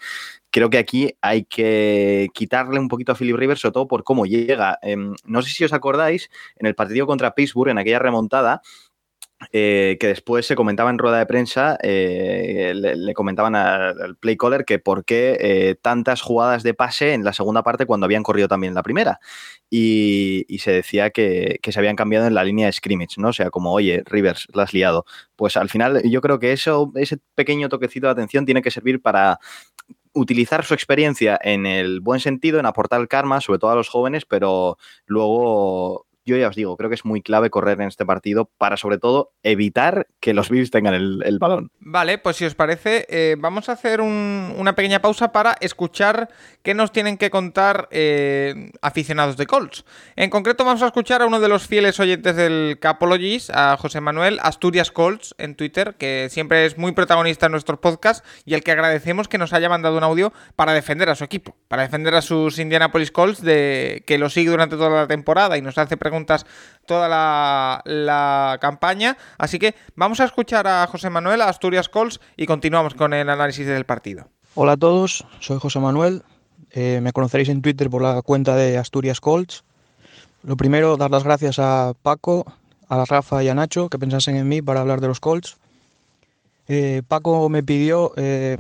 Creo 0.50 0.70
que 0.70 0.78
aquí 0.78 1.16
hay 1.20 1.44
que 1.44 2.28
quitarle 2.34 2.78
un 2.78 2.88
poquito 2.88 3.12
a 3.12 3.14
Philip 3.14 3.36
Rivers, 3.36 3.60
sobre 3.60 3.72
todo 3.72 3.88
por 3.88 4.04
cómo 4.04 4.26
llega. 4.26 4.78
Eh, 4.82 4.96
no 4.96 5.42
sé 5.42 5.50
si 5.50 5.64
os 5.64 5.72
acordáis, 5.72 6.30
en 6.56 6.66
el 6.66 6.74
partido 6.74 7.06
contra 7.06 7.34
Pittsburgh, 7.34 7.70
en 7.70 7.78
aquella 7.78 7.98
remontada, 7.98 8.62
eh, 9.52 9.96
que 10.00 10.08
después 10.08 10.46
se 10.46 10.54
comentaba 10.54 10.90
en 10.90 10.98
rueda 10.98 11.18
de 11.18 11.26
prensa, 11.26 11.78
eh, 11.82 12.72
le, 12.74 13.14
comentaban 13.14 13.54
al 13.54 14.16
play 14.16 14.36
caller 14.36 14.64
que 14.64 14.78
por 14.78 15.04
qué 15.04 15.36
eh, 15.40 15.76
tantas 15.80 16.22
jugadas 16.22 16.62
de 16.62 16.74
pase 16.74 17.12
en 17.14 17.24
la 17.24 17.32
segunda 17.32 17.62
parte 17.62 17.86
cuando 17.86 18.04
habían 18.06 18.22
corrido 18.22 18.48
también 18.48 18.72
en 18.72 18.74
la 18.74 18.82
primera. 18.82 19.20
Y, 19.70 20.46
se 20.58 20.72
decía 20.72 21.10
que, 21.10 21.60
se 21.62 21.78
habían 21.78 21.96
cambiado 21.96 22.26
en 22.26 22.34
la 22.34 22.44
línea 22.44 22.66
de 22.66 22.72
scrimmage, 22.72 23.18
¿no? 23.18 23.28
O 23.28 23.32
sea, 23.32 23.50
como, 23.50 23.72
oye, 23.72 24.02
Rivers, 24.06 24.46
la 24.54 24.62
has 24.62 24.72
liado. 24.72 25.04
Pues 25.36 25.56
al 25.56 25.68
final 25.68 26.02
yo 26.04 26.20
creo 26.20 26.38
que 26.38 26.52
eso, 26.52 26.92
ese 26.94 27.18
pequeño 27.34 27.68
toquecito 27.68 28.06
de 28.06 28.12
atención 28.12 28.46
tiene 28.46 28.62
que 28.62 28.70
servir 28.70 29.02
para 29.02 29.40
utilizar 30.14 30.64
su 30.64 30.74
experiencia 30.74 31.38
en 31.42 31.66
el 31.66 32.00
buen 32.00 32.20
sentido, 32.20 32.60
en 32.60 32.66
aportar 32.66 33.06
karma, 33.08 33.40
sobre 33.40 33.58
todo 33.58 33.72
a 33.72 33.74
los 33.74 33.88
jóvenes, 33.88 34.24
pero 34.24 34.78
luego 35.06 36.06
yo 36.24 36.36
ya 36.36 36.48
os 36.48 36.56
digo, 36.56 36.76
creo 36.76 36.88
que 36.88 36.94
es 36.94 37.04
muy 37.04 37.20
clave 37.20 37.50
correr 37.50 37.80
en 37.80 37.88
este 37.88 38.06
partido 38.06 38.50
para 38.56 38.76
sobre 38.76 38.98
todo 38.98 39.32
evitar 39.42 40.06
que 40.20 40.32
los 40.32 40.48
Bills 40.48 40.70
tengan 40.70 40.94
el, 40.94 41.38
balón. 41.38 41.70
Vale, 41.80 42.18
pues 42.18 42.36
si 42.36 42.46
os 42.46 42.54
parece, 42.54 43.06
eh, 43.10 43.36
vamos 43.38 43.68
a 43.68 43.72
hacer 43.72 44.00
un, 44.00 44.54
una 44.56 44.74
pequeña 44.74 45.02
pausa 45.02 45.32
para 45.32 45.56
escuchar 45.60 46.30
qué 46.62 46.72
nos 46.72 46.92
tienen 46.92 47.18
que 47.18 47.30
contar 47.30 47.88
eh, 47.90 48.72
aficionados 48.80 49.36
de 49.36 49.46
Colts. 49.46 49.84
En 50.16 50.30
concreto 50.30 50.64
vamos 50.64 50.82
a 50.82 50.86
escuchar 50.86 51.20
a 51.20 51.26
uno 51.26 51.40
de 51.40 51.48
los 51.48 51.66
fieles 51.66 52.00
oyentes 52.00 52.36
del 52.36 52.78
Capologies, 52.80 53.50
a 53.50 53.76
José 53.76 54.00
Manuel 54.00 54.38
Asturias 54.42 54.90
Colts 54.90 55.34
en 55.36 55.54
Twitter, 55.56 55.96
que 55.98 56.28
siempre 56.30 56.64
es 56.64 56.78
muy 56.78 56.92
protagonista 56.92 57.46
en 57.46 57.52
nuestros 57.52 57.78
podcasts 57.80 58.26
y 58.46 58.54
al 58.54 58.62
que 58.62 58.72
agradecemos 58.72 59.28
que 59.28 59.38
nos 59.38 59.52
haya 59.52 59.68
mandado 59.68 59.98
un 59.98 60.04
audio 60.04 60.32
para 60.56 60.72
defender 60.72 61.10
a 61.10 61.16
su 61.16 61.24
equipo, 61.24 61.54
para 61.68 61.82
defender 61.82 62.14
a 62.14 62.22
sus 62.22 62.58
Indianapolis 62.58 63.10
Colts, 63.10 63.42
de, 63.42 64.02
que 64.06 64.16
lo 64.16 64.30
sigue 64.30 64.50
durante 64.50 64.76
toda 64.76 64.90
la 64.90 65.06
temporada 65.06 65.58
y 65.58 65.62
nos 65.62 65.76
hace 65.76 65.98
preguntas 65.98 66.13
preguntas 66.14 66.47
toda 66.87 67.09
la, 67.09 67.83
la, 67.85 68.59
campaña. 68.61 69.16
Así 69.37 69.59
que 69.59 69.75
vamos 69.97 70.21
a 70.21 70.25
escuchar 70.25 70.66
a 70.68 70.87
José 70.87 71.11
Manuel, 71.11 71.42
Asturias 71.42 71.88
Colts, 71.88 72.21
y 72.37 72.47
continuamos 72.47 72.94
con 72.94 73.12
el 73.12 73.28
análisis 73.28 73.66
del 73.66 73.85
partido. 73.85 74.28
Hola 74.54 74.73
a 74.73 74.76
todos, 74.76 75.26
soy 75.40 75.59
José 75.59 75.80
Manuel. 75.80 76.23
Eh, 76.71 77.00
me 77.02 77.12
conoceréis 77.12 77.49
en 77.49 77.62
Twitter 77.62 77.90
por 77.90 78.02
la 78.02 78.23
cuenta 78.23 78.54
de 78.54 78.78
Asturias 78.78 79.21
Colts. 79.21 79.64
Lo 80.44 80.56
primero, 80.56 80.97
dar 80.97 81.11
las 81.11 81.25
gracias 81.25 81.59
a 81.59 81.94
Paco, 82.00 82.44
a 82.88 83.04
Rafa 83.04 83.42
y 83.42 83.49
a 83.49 83.54
Nacho 83.54 83.88
que 83.88 83.99
pensasen 83.99 84.37
en 84.37 84.49
mí 84.49 84.62
para 84.62 84.80
hablar 84.80 85.00
de 85.00 85.09
los 85.09 85.18
Colts. 85.18 85.56
Eh, 86.68 87.02
Paco 87.09 87.49
me 87.49 87.64
pidió 87.64 88.12
eh, 88.16 88.59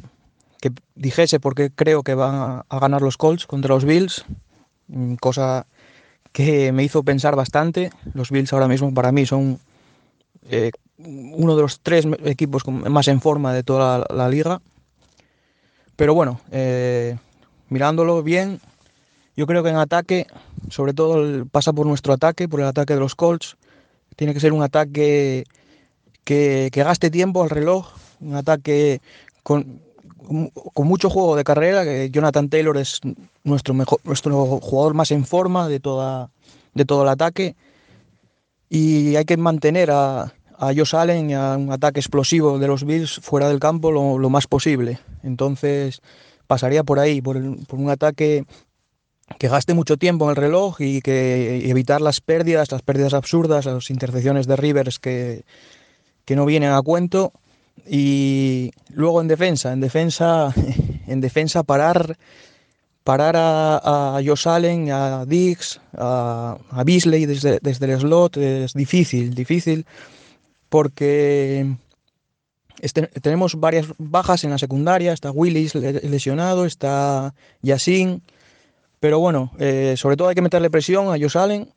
que 0.60 0.72
dijese 0.96 1.38
por 1.38 1.54
qué 1.54 1.70
creo 1.70 2.02
que 2.02 2.14
van 2.14 2.34
a, 2.34 2.66
a 2.68 2.78
ganar 2.80 3.02
los 3.02 3.16
Colts 3.16 3.46
contra 3.46 3.74
los 3.74 3.84
Bills, 3.84 4.24
cosa 5.20 5.66
que 6.34 6.72
me 6.72 6.82
hizo 6.82 7.04
pensar 7.04 7.36
bastante. 7.36 7.92
Los 8.12 8.32
Bills 8.32 8.52
ahora 8.52 8.66
mismo 8.66 8.92
para 8.92 9.12
mí 9.12 9.24
son 9.24 9.60
eh, 10.50 10.72
uno 10.98 11.54
de 11.54 11.62
los 11.62 11.78
tres 11.78 12.08
equipos 12.24 12.66
más 12.66 13.06
en 13.06 13.20
forma 13.20 13.54
de 13.54 13.62
toda 13.62 14.04
la, 14.12 14.28
liga. 14.28 14.60
Pero 15.94 16.12
bueno, 16.12 16.40
eh, 16.50 17.16
mirándolo 17.68 18.20
bien, 18.24 18.60
yo 19.36 19.46
creo 19.46 19.62
que 19.62 19.68
en 19.68 19.76
ataque, 19.76 20.26
sobre 20.70 20.92
todo 20.92 21.46
pasa 21.46 21.72
por 21.72 21.86
nuestro 21.86 22.12
ataque, 22.12 22.48
por 22.48 22.58
el 22.58 22.66
ataque 22.66 22.94
de 22.94 23.00
los 23.00 23.14
Colts. 23.14 23.56
Tiene 24.16 24.34
que 24.34 24.40
ser 24.40 24.52
un 24.52 24.64
ataque 24.64 25.44
que, 26.24 26.68
que 26.72 26.82
gaste 26.82 27.10
tiempo 27.12 27.44
al 27.44 27.50
reloj, 27.50 27.92
un 28.20 28.34
ataque 28.34 29.00
con, 29.44 29.80
con 30.24 30.86
mucho 30.86 31.10
juego 31.10 31.36
de 31.36 31.44
carrera, 31.44 31.84
que 31.84 32.10
Jonathan 32.10 32.48
Taylor 32.48 32.76
es 32.76 33.00
nuestro, 33.42 33.74
mejor, 33.74 34.00
nuestro 34.04 34.44
jugador 34.60 34.94
más 34.94 35.10
en 35.10 35.24
forma 35.24 35.68
de, 35.68 35.80
toda, 35.80 36.30
de 36.74 36.84
todo 36.84 37.02
el 37.02 37.08
ataque. 37.08 37.56
Y 38.68 39.16
hay 39.16 39.24
que 39.24 39.36
mantener 39.36 39.90
a, 39.90 40.32
a 40.58 40.72
Josh 40.74 40.94
Allen 40.94 41.30
y 41.30 41.34
a 41.34 41.56
un 41.56 41.72
ataque 41.72 42.00
explosivo 42.00 42.58
de 42.58 42.66
los 42.66 42.84
Bills 42.84 43.20
fuera 43.22 43.48
del 43.48 43.60
campo 43.60 43.90
lo, 43.90 44.30
más 44.30 44.46
posible. 44.46 44.98
Entonces 45.22 46.00
pasaría 46.46 46.84
por 46.84 46.98
ahí, 46.98 47.20
por, 47.20 47.36
el, 47.36 47.58
por, 47.66 47.78
un 47.78 47.90
ataque 47.90 48.44
que 49.38 49.48
gaste 49.48 49.74
mucho 49.74 49.96
tiempo 49.96 50.24
en 50.26 50.30
el 50.30 50.36
reloj 50.36 50.80
y 50.80 51.00
que 51.00 51.68
evitar 51.68 52.00
las 52.00 52.20
pérdidas, 52.20 52.70
las 52.70 52.82
pérdidas 52.82 53.14
absurdas, 53.14 53.64
las 53.64 53.90
intercepciones 53.90 54.46
de 54.46 54.56
Rivers 54.56 54.98
que, 54.98 55.44
que 56.24 56.36
no 56.36 56.44
vienen 56.44 56.72
a 56.72 56.82
cuento 56.82 57.32
y 57.86 58.70
luego 58.90 59.20
en 59.20 59.28
defensa, 59.28 59.72
en 59.72 59.80
defensa, 59.80 60.52
en 61.06 61.20
defensa 61.20 61.62
parar, 61.62 62.16
parar 63.02 63.36
a, 63.36 64.16
a 64.16 64.22
Josh 64.24 64.48
Allen, 64.48 64.90
a 64.90 65.24
Dix, 65.26 65.80
a, 65.96 66.56
a 66.70 66.84
Beasley 66.84 67.26
desde, 67.26 67.58
desde, 67.60 67.92
el 67.92 68.00
slot 68.00 68.36
es 68.38 68.72
difícil, 68.72 69.34
difícil, 69.34 69.86
porque 70.68 71.76
este, 72.80 73.06
tenemos 73.20 73.54
varias 73.56 73.86
bajas 73.98 74.44
en 74.44 74.50
la 74.50 74.58
secundaria, 74.58 75.12
está 75.12 75.30
Willis 75.30 75.74
lesionado, 75.74 76.64
está 76.64 77.34
Yassin, 77.62 78.22
pero 79.00 79.18
bueno, 79.18 79.52
eh, 79.58 79.94
sobre 79.98 80.16
todo 80.16 80.28
hay 80.28 80.34
que 80.34 80.42
meterle 80.42 80.70
presión 80.70 81.08
a 81.08 81.18
Josh 81.18 81.36
Allen, 81.36 81.68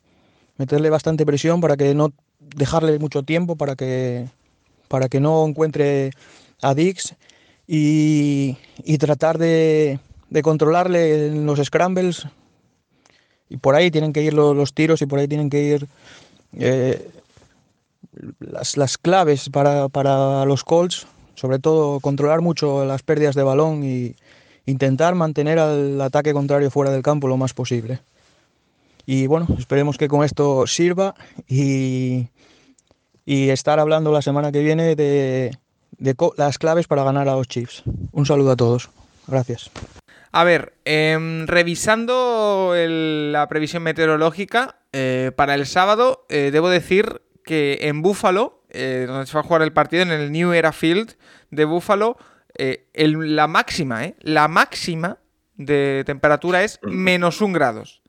meterle 0.57 0.89
bastante 0.89 1.25
presión 1.25 1.59
para 1.59 1.75
que 1.75 1.93
no 1.93 2.13
dejarle 2.39 2.97
mucho 2.99 3.23
tiempo 3.23 3.57
para 3.57 3.75
que 3.75 4.27
para 4.87 5.09
que 5.09 5.19
no 5.19 5.45
encuentre 5.45 6.11
a 6.61 6.73
Dix 6.73 7.15
y, 7.67 8.57
y 8.83 8.97
tratar 8.97 9.37
de, 9.37 9.99
de, 10.29 10.41
controlarle 10.41 11.27
en 11.27 11.45
los 11.45 11.59
scrambles. 11.63 12.27
Y 13.49 13.57
por 13.57 13.75
ahí 13.75 13.91
tienen 13.91 14.13
que 14.13 14.21
ir 14.21 14.33
los, 14.33 14.55
los 14.55 14.73
tiros 14.73 15.01
y 15.01 15.05
por 15.05 15.19
ahí 15.19 15.27
tienen 15.27 15.49
que 15.49 15.61
ir 15.61 15.87
eh, 16.53 17.09
las, 18.39 18.77
las, 18.77 18.97
claves 18.97 19.49
para, 19.49 19.89
para, 19.89 20.45
los 20.45 20.63
Colts, 20.63 21.07
sobre 21.35 21.59
todo 21.59 21.99
controlar 21.99 22.41
mucho 22.41 22.85
las 22.85 23.03
pérdidas 23.03 23.35
de 23.35 23.43
balón 23.43 23.83
y 23.83 24.15
intentar 24.65 25.15
mantener 25.15 25.59
al 25.59 25.99
ataque 26.01 26.33
contrario 26.33 26.71
fuera 26.71 26.91
del 26.91 27.03
campo 27.03 27.27
lo 27.27 27.37
más 27.37 27.53
posible. 27.53 27.99
Y 29.05 29.27
bueno, 29.27 29.47
esperemos 29.57 29.97
que 29.97 30.09
con 30.09 30.25
esto 30.25 30.67
sirva 30.67 31.15
y, 31.47 32.27
y 33.27 33.49
estar 33.49 33.77
hablando 33.77 34.13
la 34.13 34.21
semana 34.21 34.53
que 34.53 34.63
viene 34.63 34.95
de, 34.95 35.51
de 35.97 36.15
las 36.37 36.57
claves 36.57 36.87
para 36.87 37.03
ganar 37.03 37.27
a 37.27 37.35
los 37.35 37.49
Chiefs. 37.49 37.83
Un 38.13 38.25
saludo 38.25 38.51
a 38.51 38.55
todos. 38.55 38.89
Gracias. 39.27 39.69
A 40.31 40.45
ver, 40.45 40.73
eh, 40.85 41.43
revisando 41.45 42.73
la 42.73 43.47
previsión 43.49 43.83
meteorológica 43.83 44.77
eh, 44.93 45.33
para 45.35 45.55
el 45.55 45.65
sábado, 45.65 46.25
eh, 46.29 46.51
debo 46.53 46.69
decir 46.69 47.21
que 47.43 47.79
en 47.81 48.01
Buffalo, 48.01 48.63
eh, 48.69 49.03
donde 49.05 49.25
se 49.25 49.33
va 49.33 49.41
a 49.41 49.43
jugar 49.43 49.61
el 49.61 49.73
partido, 49.73 50.03
en 50.03 50.11
el 50.11 50.31
New 50.31 50.53
Era 50.53 50.71
Field 50.71 51.17
de 51.51 51.65
Buffalo, 51.65 52.17
el, 52.55 53.35
la 53.35 53.47
máxima, 53.47 54.13
la 54.21 54.47
máxima 54.47 55.17
de 55.55 56.03
temperatura 56.05 56.63
es 56.63 56.79
menos 56.81 57.41
un 57.41 57.51
grados. 57.51 58.01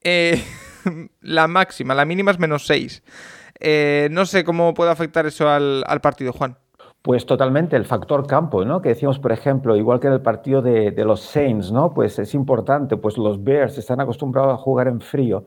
la 1.20 1.48
máxima, 1.48 1.94
la 1.94 2.04
mínima 2.04 2.30
es 2.30 2.38
menos 2.38 2.66
6. 2.66 3.02
Eh, 3.60 4.08
no 4.10 4.26
sé 4.26 4.44
cómo 4.44 4.74
puede 4.74 4.90
afectar 4.90 5.26
eso 5.26 5.48
al, 5.48 5.84
al 5.86 6.00
partido, 6.00 6.32
Juan. 6.32 6.56
Pues 7.02 7.26
totalmente, 7.26 7.76
el 7.76 7.84
factor 7.84 8.26
campo, 8.26 8.64
¿no? 8.64 8.80
Que 8.80 8.90
decíamos, 8.90 9.18
por 9.18 9.32
ejemplo, 9.32 9.76
igual 9.76 10.00
que 10.00 10.06
en 10.06 10.14
el 10.14 10.22
partido 10.22 10.62
de, 10.62 10.90
de, 10.90 11.04
los 11.04 11.20
Saints, 11.20 11.70
¿no? 11.70 11.92
Pues 11.92 12.18
es 12.18 12.32
importante, 12.34 12.96
pues 12.96 13.18
los 13.18 13.44
Bears 13.44 13.76
están 13.76 14.00
acostumbrados 14.00 14.54
a 14.54 14.56
jugar 14.56 14.88
en 14.88 15.00
frío 15.02 15.46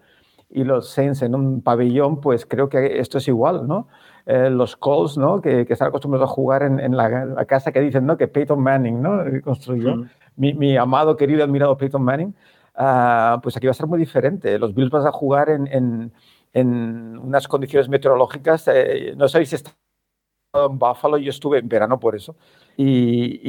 y 0.50 0.64
los 0.64 0.90
Saints 0.90 1.22
en 1.22 1.36
un 1.36 1.62
pabellón, 1.62 2.22
pues 2.22 2.46
creo 2.46 2.70
que 2.70 3.00
esto 3.00 3.18
es 3.18 3.28
igual, 3.28 3.68
¿no? 3.68 3.88
Eh, 4.26 4.50
los 4.50 4.76
Colts, 4.76 5.18
¿no? 5.18 5.42
Que, 5.42 5.66
que, 5.66 5.74
están 5.74 5.90
acostumbrados 5.90 6.30
a 6.30 6.34
jugar 6.34 6.64
en, 6.64 6.80
en, 6.80 6.96
la, 6.96 7.26
la, 7.26 7.46
casa 7.46 7.72
que 7.72 7.82
dicen, 7.82 8.06
¿no? 8.06 8.18
Que 8.18 8.28
Peyton 8.28 8.62
Manning, 8.62 9.02
¿no? 9.02 9.24
Construyó. 9.44 9.96
Mm. 9.96 10.10
Mi, 10.36 10.54
mi, 10.54 10.78
amado, 10.78 11.18
querido, 11.18 11.44
admirado 11.44 11.78
Peyton 11.78 12.02
Manning. 12.02 12.36
Uh, 12.78 13.42
pues 13.42 13.58
aquí 13.58 13.66
va 13.66 13.72
a 13.72 13.74
ser 13.74 13.88
muy 13.88 13.98
diferente. 13.98 14.60
Los 14.60 14.76
Bills 14.76 14.92
van 14.92 15.08
a 15.08 15.12
jugar 15.12 15.50
en, 15.50 15.68
en, 15.68 16.12
en 16.58 17.18
unas 17.20 17.48
condiciones 17.48 17.88
meteorológicas. 17.88 18.68
Eh, 18.68 19.14
no 19.16 19.28
sabéis 19.28 19.54
está 19.54 19.72
en 20.54 20.80
Buffalo, 20.80 21.18
yo 21.18 21.30
estuve 21.30 21.60
en 21.60 21.70
verano 21.70 22.00
por 22.00 22.16
eso, 22.16 22.36
y, 22.78 23.42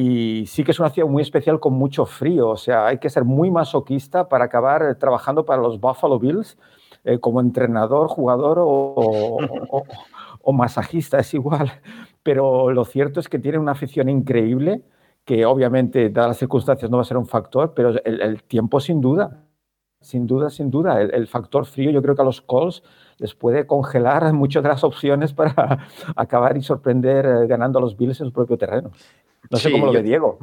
y, 0.43 0.47
sí 0.47 0.63
que 0.63 0.73
es 0.73 0.81
una 0.81 0.91
ciudad 0.91 1.09
muy 1.09 1.23
especial 1.23 1.59
con 1.59 1.73
mucho 1.73 2.05
frío, 2.05 2.51
o 2.51 2.57
sea, 2.57 2.87
hay 2.87 2.99
que 2.99 3.09
ser 3.09 3.25
muy 3.25 3.51
masoquista 3.51 4.29
para 4.29 4.45
acabar 4.45 4.97
trabajando 4.97 5.47
para 5.47 5.63
los 5.63 5.81
Buffalo 5.81 6.19
Bills 6.19 6.59
eh, 7.05 7.19
como 7.19 7.41
entrenador, 7.41 8.09
jugador 8.09 8.59
o, 8.59 8.67
o, 9.71 9.85
o, 10.43 10.53
masajista, 10.53 11.19
es 11.19 11.33
igual, 11.33 11.73
pero 12.23 12.73
lo 12.73 12.85
cierto 12.85 13.21
es 13.21 13.29
que 13.29 13.39
tiene 13.39 13.59
una 13.59 13.73
afición 13.73 14.11
increíble, 14.11 14.83
que 15.25 15.47
obviamente, 15.47 16.11
dadas 16.11 16.31
las 16.31 16.39
circunstancias, 16.39 16.91
no 16.91 16.99
va 16.99 17.03
a 17.03 17.07
ser 17.07 17.17
un 17.17 17.27
factor, 17.27 17.73
pero 17.75 17.91
el, 18.05 18.21
el 18.21 18.43
tiempo 18.43 18.81
sin 18.81 19.01
duda, 19.01 19.48
sin 20.01 20.27
duda, 20.27 20.51
sin 20.51 20.71
duda, 20.71 21.01
el, 21.01 21.27
factor 21.27 21.67
frío, 21.67 21.91
yo 21.91 22.03
creo 22.03 22.15
que 22.15 22.23
a 22.23 22.25
los 22.25 22.41
Colts 22.41 22.83
les 23.19 23.35
puede 23.35 23.67
congelar 23.67 24.33
muchas 24.33 24.63
de 24.63 24.69
las 24.69 24.85
opciones 24.85 25.33
para 25.33 25.87
acabar 26.17 26.57
y 26.57 26.63
sorprender 26.63 27.27
eh, 27.27 27.47
ganando 27.47 27.79
a 27.79 27.83
los 27.83 27.97
Bills 27.97 28.21
en 28.21 28.27
su 28.27 28.33
propio 28.33 28.57
terreno. 28.57 28.91
No 29.51 29.59
sé 29.59 29.69
sí, 29.69 29.73
cómo 29.73 29.87
lo 29.87 29.93
yo, 29.93 30.01
ve 30.01 30.05
Diego. 30.05 30.39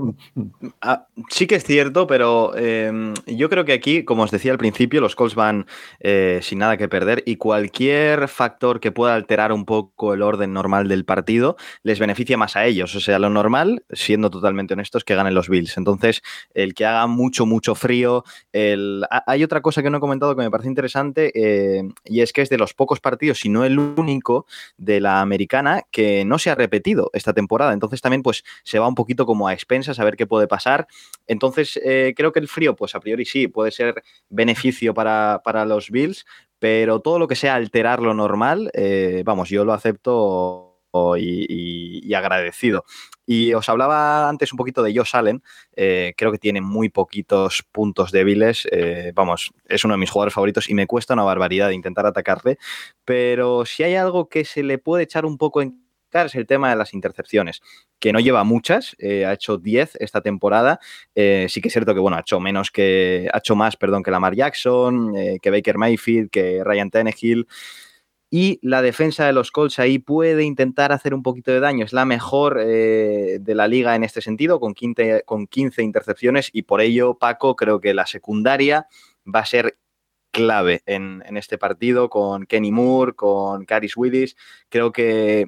Ah, 0.81 1.07
sí 1.29 1.47
que 1.47 1.55
es 1.55 1.63
cierto, 1.63 2.07
pero 2.07 2.53
eh, 2.55 3.13
yo 3.27 3.49
creo 3.49 3.65
que 3.65 3.73
aquí, 3.73 4.03
como 4.03 4.23
os 4.23 4.31
decía 4.31 4.51
al 4.51 4.57
principio, 4.57 5.01
los 5.01 5.15
Colts 5.15 5.35
van 5.35 5.67
eh, 5.99 6.39
sin 6.41 6.59
nada 6.59 6.77
que 6.77 6.87
perder 6.87 7.21
y 7.25 7.35
cualquier 7.35 8.27
factor 8.27 8.79
que 8.79 8.91
pueda 8.91 9.15
alterar 9.15 9.51
un 9.51 9.65
poco 9.65 10.13
el 10.13 10.21
orden 10.21 10.53
normal 10.53 10.87
del 10.87 11.05
partido 11.05 11.55
les 11.83 11.99
beneficia 11.99 12.37
más 12.37 12.55
a 12.55 12.65
ellos. 12.65 12.95
O 12.95 12.99
sea, 12.99 13.19
lo 13.19 13.29
normal, 13.29 13.83
siendo 13.91 14.29
totalmente 14.29 14.73
honestos, 14.73 15.03
que 15.03 15.15
ganen 15.15 15.35
los 15.35 15.49
Bills. 15.49 15.77
Entonces, 15.77 16.21
el 16.53 16.73
que 16.73 16.85
haga 16.85 17.05
mucho, 17.07 17.45
mucho 17.45 17.75
frío. 17.75 18.23
El... 18.51 19.05
Hay 19.27 19.43
otra 19.43 19.61
cosa 19.61 19.83
que 19.83 19.89
no 19.89 19.97
he 19.97 20.01
comentado 20.01 20.35
que 20.35 20.41
me 20.41 20.51
parece 20.51 20.69
interesante 20.69 21.31
eh, 21.35 21.83
y 22.05 22.21
es 22.21 22.33
que 22.33 22.41
es 22.41 22.49
de 22.49 22.57
los 22.57 22.73
pocos 22.73 22.99
partidos, 22.99 23.39
si 23.39 23.49
no 23.49 23.65
el 23.65 23.77
único, 23.77 24.47
de 24.77 24.99
la 24.99 25.21
americana 25.21 25.83
que 25.91 26.25
no 26.25 26.39
se 26.39 26.49
ha 26.49 26.55
repetido 26.55 27.11
esta 27.13 27.33
temporada. 27.33 27.73
Entonces, 27.73 28.01
también, 28.01 28.23
pues, 28.23 28.43
se 28.63 28.79
va 28.79 28.84
un 28.87 28.95
poquito 28.95 29.25
como 29.25 29.47
a 29.47 29.53
expensas 29.53 29.99
a 29.99 30.03
ver 30.03 30.15
qué 30.15 30.27
puede 30.27 30.47
pasar. 30.47 30.87
Entonces, 31.27 31.79
eh, 31.83 32.13
creo 32.15 32.31
que 32.31 32.39
el 32.39 32.47
frío, 32.47 32.75
pues 32.75 32.95
a 32.95 32.99
priori 32.99 33.25
sí, 33.25 33.47
puede 33.47 33.71
ser 33.71 34.03
beneficio 34.29 34.93
para, 34.93 35.41
para 35.43 35.65
los 35.65 35.89
Bills, 35.89 36.25
pero 36.59 36.99
todo 36.99 37.19
lo 37.19 37.27
que 37.27 37.35
sea 37.35 37.55
alterar 37.55 38.01
lo 38.01 38.13
normal, 38.13 38.71
eh, 38.73 39.23
vamos, 39.25 39.49
yo 39.49 39.65
lo 39.65 39.73
acepto 39.73 40.71
y, 41.17 42.07
y, 42.07 42.13
agradecido. 42.13 42.85
Y 43.25 43.53
os 43.53 43.67
hablaba 43.67 44.29
antes 44.29 44.53
un 44.53 44.57
poquito 44.57 44.81
de 44.81 44.95
Josh 44.95 45.13
Allen, 45.13 45.43
eh, 45.75 46.13
creo 46.15 46.31
que 46.31 46.37
tiene 46.37 46.61
muy 46.61 46.87
poquitos 46.87 47.63
puntos 47.69 48.13
débiles, 48.13 48.65
vamos, 49.13 49.51
es 49.65 49.83
uno 49.83 49.95
de 49.95 49.97
mis 49.97 50.09
jugadores 50.09 50.33
favoritos 50.33 50.69
y 50.69 50.73
me 50.73 50.87
cuesta 50.87 51.15
una 51.15 51.23
barbaridad 51.23 51.71
intentar 51.71 52.05
atacarle, 52.05 52.57
pero 53.03 53.65
si 53.65 53.83
hay 53.83 53.95
algo 53.95 54.29
que 54.29 54.45
se 54.45 54.63
le 54.63 54.77
puede 54.77 55.03
echar 55.03 55.25
un 55.25 55.37
poco 55.37 55.61
en 55.61 55.84
es 56.23 56.35
el 56.35 56.45
tema 56.45 56.69
de 56.69 56.75
las 56.75 56.93
intercepciones, 56.93 57.61
que 57.99 58.13
no 58.13 58.19
lleva 58.19 58.43
muchas, 58.43 58.95
eh, 58.99 59.25
ha 59.25 59.33
hecho 59.33 59.57
10 59.57 59.97
esta 59.99 60.21
temporada, 60.21 60.79
eh, 61.13 61.47
sí 61.49 61.61
que 61.61 61.67
es 61.67 61.73
cierto 61.73 61.93
que, 61.93 61.99
bueno, 61.99 62.17
ha 62.17 62.21
hecho 62.21 62.39
menos 62.39 62.71
que, 62.71 63.29
ha 63.33 63.39
hecho 63.39 63.55
más, 63.55 63.75
perdón, 63.75 64.03
que 64.03 64.11
Lamar 64.11 64.35
Jackson, 64.35 65.15
eh, 65.17 65.39
que 65.41 65.51
Baker 65.51 65.77
Mayfield, 65.77 66.29
que 66.29 66.63
Ryan 66.63 66.89
Tannehill, 66.89 67.47
y 68.31 68.59
la 68.61 68.81
defensa 68.81 69.25
de 69.25 69.33
los 69.33 69.51
Colts 69.51 69.79
ahí 69.79 69.99
puede 69.99 70.43
intentar 70.43 70.91
hacer 70.91 71.13
un 71.13 71.23
poquito 71.23 71.51
de 71.51 71.59
daño, 71.59 71.85
es 71.85 71.93
la 71.93 72.05
mejor 72.05 72.57
de 72.57 73.41
la 73.47 73.67
liga 73.67 73.95
en 73.95 74.03
este 74.03 74.19
sentido, 74.21 74.59
con 74.59 74.73
15, 74.73 75.23
con 75.25 75.47
15 75.47 75.83
intercepciones, 75.83 76.49
y 76.51 76.63
por 76.63 76.81
ello, 76.81 77.17
Paco, 77.17 77.55
creo 77.55 77.79
que 77.79 77.93
la 77.93 78.05
secundaria 78.05 78.87
va 79.25 79.39
a 79.41 79.45
ser 79.45 79.77
clave 80.31 80.83
en, 80.85 81.23
en, 81.25 81.37
este 81.37 81.57
partido 81.57 82.09
con 82.09 82.45
Kenny 82.45 82.71
Moore, 82.71 83.13
con 83.13 83.63
Caris 83.63 83.95
Willis. 83.95 84.35
Creo 84.67 84.91
que 84.91 85.45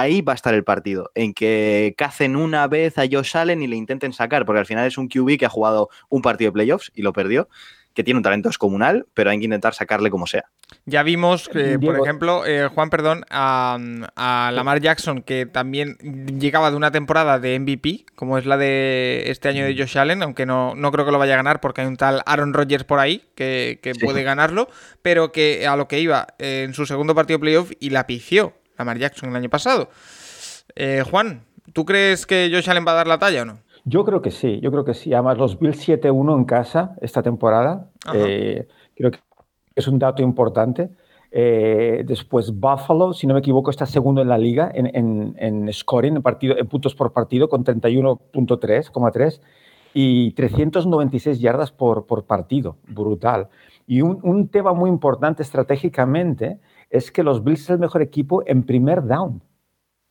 ahí 0.00 0.22
va 0.22 0.32
a 0.32 0.36
estar 0.36 0.54
el 0.54 0.64
partido, 0.64 1.10
en 1.14 1.34
que 1.34 1.94
cacen 1.96 2.36
una 2.36 2.66
vez 2.66 2.98
a 2.98 3.04
Josh 3.10 3.36
Allen 3.36 3.62
y 3.62 3.66
le 3.66 3.76
intenten 3.76 4.12
sacar, 4.12 4.44
porque 4.44 4.60
al 4.60 4.66
final 4.66 4.86
es 4.86 4.98
un 4.98 5.08
QB 5.08 5.38
que 5.38 5.46
ha 5.46 5.50
jugado 5.50 5.88
un 6.08 6.22
partido 6.22 6.48
de 6.48 6.52
playoffs 6.54 6.90
y 6.94 7.02
lo 7.02 7.12
perdió, 7.12 7.48
que 7.94 8.04
tiene 8.04 8.18
un 8.18 8.22
talento 8.22 8.48
descomunal, 8.48 9.06
pero 9.14 9.30
hay 9.30 9.38
que 9.38 9.44
intentar 9.44 9.74
sacarle 9.74 10.10
como 10.10 10.26
sea. 10.26 10.44
Ya 10.86 11.02
vimos, 11.02 11.48
que, 11.48 11.78
por 11.78 11.98
ejemplo, 11.98 12.46
eh, 12.46 12.68
Juan, 12.68 12.88
perdón, 12.88 13.24
a, 13.30 13.78
a, 14.14 14.52
Lamar 14.52 14.80
Jackson, 14.80 15.22
que 15.22 15.46
también 15.46 15.96
llegaba 16.38 16.70
de 16.70 16.76
una 16.76 16.92
temporada 16.92 17.40
de 17.40 17.58
MVP, 17.58 18.06
como 18.14 18.38
es 18.38 18.46
la 18.46 18.56
de 18.56 19.24
este 19.26 19.48
año 19.48 19.64
de 19.64 19.76
Josh 19.76 19.98
Allen, 19.98 20.22
aunque 20.22 20.46
no, 20.46 20.74
no 20.76 20.92
creo 20.92 21.04
que 21.04 21.12
lo 21.12 21.18
vaya 21.18 21.34
a 21.34 21.36
ganar 21.36 21.60
porque 21.60 21.80
hay 21.80 21.88
un 21.88 21.96
tal 21.96 22.22
Aaron 22.26 22.54
Rodgers 22.54 22.84
por 22.84 23.00
ahí 23.00 23.24
que, 23.34 23.80
que 23.82 23.94
sí. 23.94 24.00
puede 24.00 24.22
ganarlo, 24.22 24.68
pero 25.02 25.32
que 25.32 25.66
a 25.66 25.76
lo 25.76 25.88
que 25.88 25.98
iba 25.98 26.28
eh, 26.38 26.62
en 26.64 26.74
su 26.74 26.86
segundo 26.86 27.14
partido 27.14 27.38
de 27.38 27.42
playoff 27.42 27.72
y 27.80 27.90
la 27.90 28.06
pició 28.06 28.54
Lamar 28.80 28.98
Jackson 28.98 29.28
el 29.28 29.36
año 29.36 29.50
pasado. 29.50 29.90
Eh, 30.74 31.04
Juan, 31.08 31.42
¿tú 31.72 31.84
crees 31.84 32.26
que 32.26 32.50
Josh 32.52 32.70
Allen 32.70 32.86
va 32.86 32.92
a 32.92 32.94
dar 32.94 33.06
la 33.06 33.18
talla 33.18 33.42
o 33.42 33.44
no? 33.44 33.58
Yo 33.84 34.04
creo 34.04 34.22
que 34.22 34.30
sí, 34.30 34.58
yo 34.62 34.70
creo 34.70 34.84
que 34.84 34.94
sí. 34.94 35.12
Además, 35.12 35.38
los 35.38 35.58
Bills 35.58 35.86
7-1 35.86 36.36
en 36.36 36.44
casa 36.44 36.96
esta 37.00 37.22
temporada, 37.22 37.90
eh, 38.14 38.68
creo 38.96 39.10
que 39.10 39.18
es 39.74 39.86
un 39.86 39.98
dato 39.98 40.22
importante. 40.22 40.90
Eh, 41.30 42.02
después 42.06 42.52
Buffalo, 42.52 43.12
si 43.12 43.26
no 43.26 43.34
me 43.34 43.40
equivoco, 43.40 43.70
está 43.70 43.86
segundo 43.86 44.22
en 44.22 44.28
la 44.28 44.38
liga 44.38 44.70
en, 44.74 44.90
en, 44.94 45.34
en 45.38 45.72
scoring, 45.72 46.16
en, 46.16 46.22
partido, 46.22 46.56
en 46.58 46.66
puntos 46.66 46.94
por 46.94 47.12
partido, 47.12 47.48
con 47.48 47.64
31.3,3 47.64 49.40
y 49.92 50.32
396 50.32 51.38
yardas 51.38 51.70
por, 51.70 52.06
por 52.06 52.24
partido. 52.24 52.76
Brutal. 52.88 53.48
Y 53.86 54.00
un, 54.02 54.18
un 54.22 54.48
tema 54.48 54.72
muy 54.72 54.88
importante 54.88 55.42
estratégicamente 55.42 56.58
es 56.90 57.10
que 57.10 57.22
los 57.22 57.42
Bills 57.42 57.62
es 57.62 57.70
el 57.70 57.78
mejor 57.78 58.02
equipo 58.02 58.42
en 58.46 58.64
primer 58.64 59.06
down, 59.06 59.42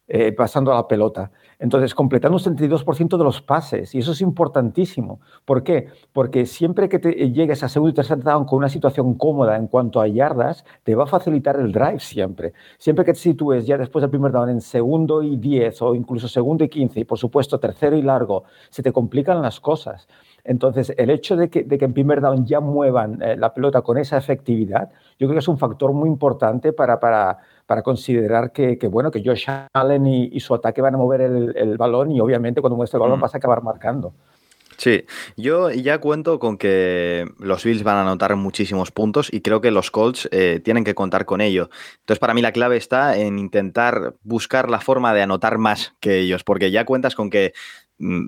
eh, 0.08 0.32
pasando 0.32 0.72
a 0.72 0.76
la 0.76 0.88
pelota. 0.88 1.32
Entonces, 1.60 1.94
completando 1.94 2.38
un 2.38 2.44
72% 2.44 3.18
de 3.18 3.24
los 3.24 3.42
pases, 3.42 3.94
y 3.94 4.00
eso 4.00 4.14
es 4.14 4.22
importantísimo. 4.22 5.20
¿Por 5.44 5.62
qué? 5.62 5.90
Porque 6.14 6.46
siempre 6.46 6.88
que 6.88 7.00
te 7.00 7.12
llegues 7.32 7.62
a 7.64 7.70
segundo 7.70 7.92
y 7.92 7.94
tercer 7.94 8.24
down 8.24 8.46
con 8.46 8.58
una 8.58 8.70
situación 8.70 9.16
cómoda 9.16 9.58
en 9.58 9.68
cuanto 9.68 10.00
a 10.00 10.08
yardas, 10.08 10.64
te 10.84 10.96
va 10.96 11.04
a 11.04 11.08
facilitar 11.08 11.58
el 11.60 11.74
drive 11.74 12.00
siempre. 12.00 12.54
Siempre 12.78 13.04
que 13.04 13.14
te 13.14 13.20
sitúes 13.20 13.68
ya 13.68 13.78
después 13.78 14.02
del 14.02 14.10
primer 14.10 14.32
down 14.32 14.50
en 14.50 14.62
segundo 14.62 15.22
y 15.22 15.36
10 15.36 15.82
o 15.82 15.94
incluso 15.94 16.30
segundo 16.30 16.64
y 16.64 16.70
15 16.70 17.02
y 17.02 17.04
por 17.04 17.18
supuesto 17.18 17.60
tercero 17.60 17.98
y 17.98 18.02
largo, 18.02 18.46
se 18.70 18.82
te 18.82 18.94
complican 18.94 19.42
las 19.42 19.60
cosas. 19.60 20.08
Entonces, 20.44 20.94
el 20.98 21.10
hecho 21.10 21.36
de 21.36 21.50
que, 21.50 21.64
de 21.64 21.78
que 21.78 21.86
en 21.86 21.94
primer 21.94 22.22
down 22.22 22.46
ya 22.46 22.60
muevan 22.60 23.22
eh, 23.22 23.36
la 23.38 23.54
pelota 23.54 23.82
con 23.82 23.98
esa 23.98 24.18
efectividad, 24.18 24.90
yo 25.18 25.28
creo 25.28 25.34
que 25.34 25.40
es 25.40 25.48
un 25.48 25.58
factor 25.58 25.94
muy 25.94 26.10
importante 26.10 26.74
para, 26.74 27.00
para, 27.00 27.38
para 27.66 27.84
considerar 27.84 28.52
que, 28.52 28.78
que, 28.78 28.88
bueno, 28.88 29.12
que 29.12 29.24
Josh 29.24 29.48
Allen 29.74 30.08
y, 30.08 30.30
y, 30.32 30.40
su 30.40 30.54
ataque 30.54 30.82
van 30.82 30.96
a 30.96 30.98
mover 30.98 31.22
el, 31.22 31.56
el, 31.56 31.78
balón 31.78 32.12
y 32.12 32.20
obviamente 32.20 32.62
cuando 32.62 32.78
muestre 32.78 32.98
el 32.98 33.02
balón 33.02 33.20
mm. 33.20 33.22
vas 33.22 33.36
a 33.36 33.38
acabar 33.38 33.62
marcando. 33.64 34.14
Sí, 34.80 35.04
yo 35.36 35.72
ya 35.72 35.98
cuento 35.98 36.40
con 36.40 36.58
que 36.58 37.26
los 37.38 37.66
Bills 37.66 37.84
van 37.84 37.98
a 37.98 38.02
anotar 38.04 38.34
muchísimos 38.38 38.92
puntos 38.92 39.28
y 39.30 39.42
creo 39.42 39.60
que 39.60 39.72
los 39.72 39.92
Colts 39.92 40.30
eh, 40.32 40.62
tienen 40.64 40.86
que 40.86 40.96
contar 40.96 41.26
con 41.26 41.42
ello. 41.42 41.70
Entonces, 42.00 42.20
para 42.20 42.34
mí 42.34 42.42
la 42.42 42.54
clave 42.54 42.78
está 42.78 43.18
en 43.18 43.40
intentar 43.40 44.16
buscar 44.24 44.70
la 44.70 44.80
forma 44.80 45.14
de 45.14 45.22
anotar 45.22 45.58
más 45.58 45.96
que 46.00 46.20
ellos, 46.20 46.46
porque 46.46 46.72
ya 46.72 46.86
cuentas 46.86 47.14
con 47.14 47.30
que 47.30 47.52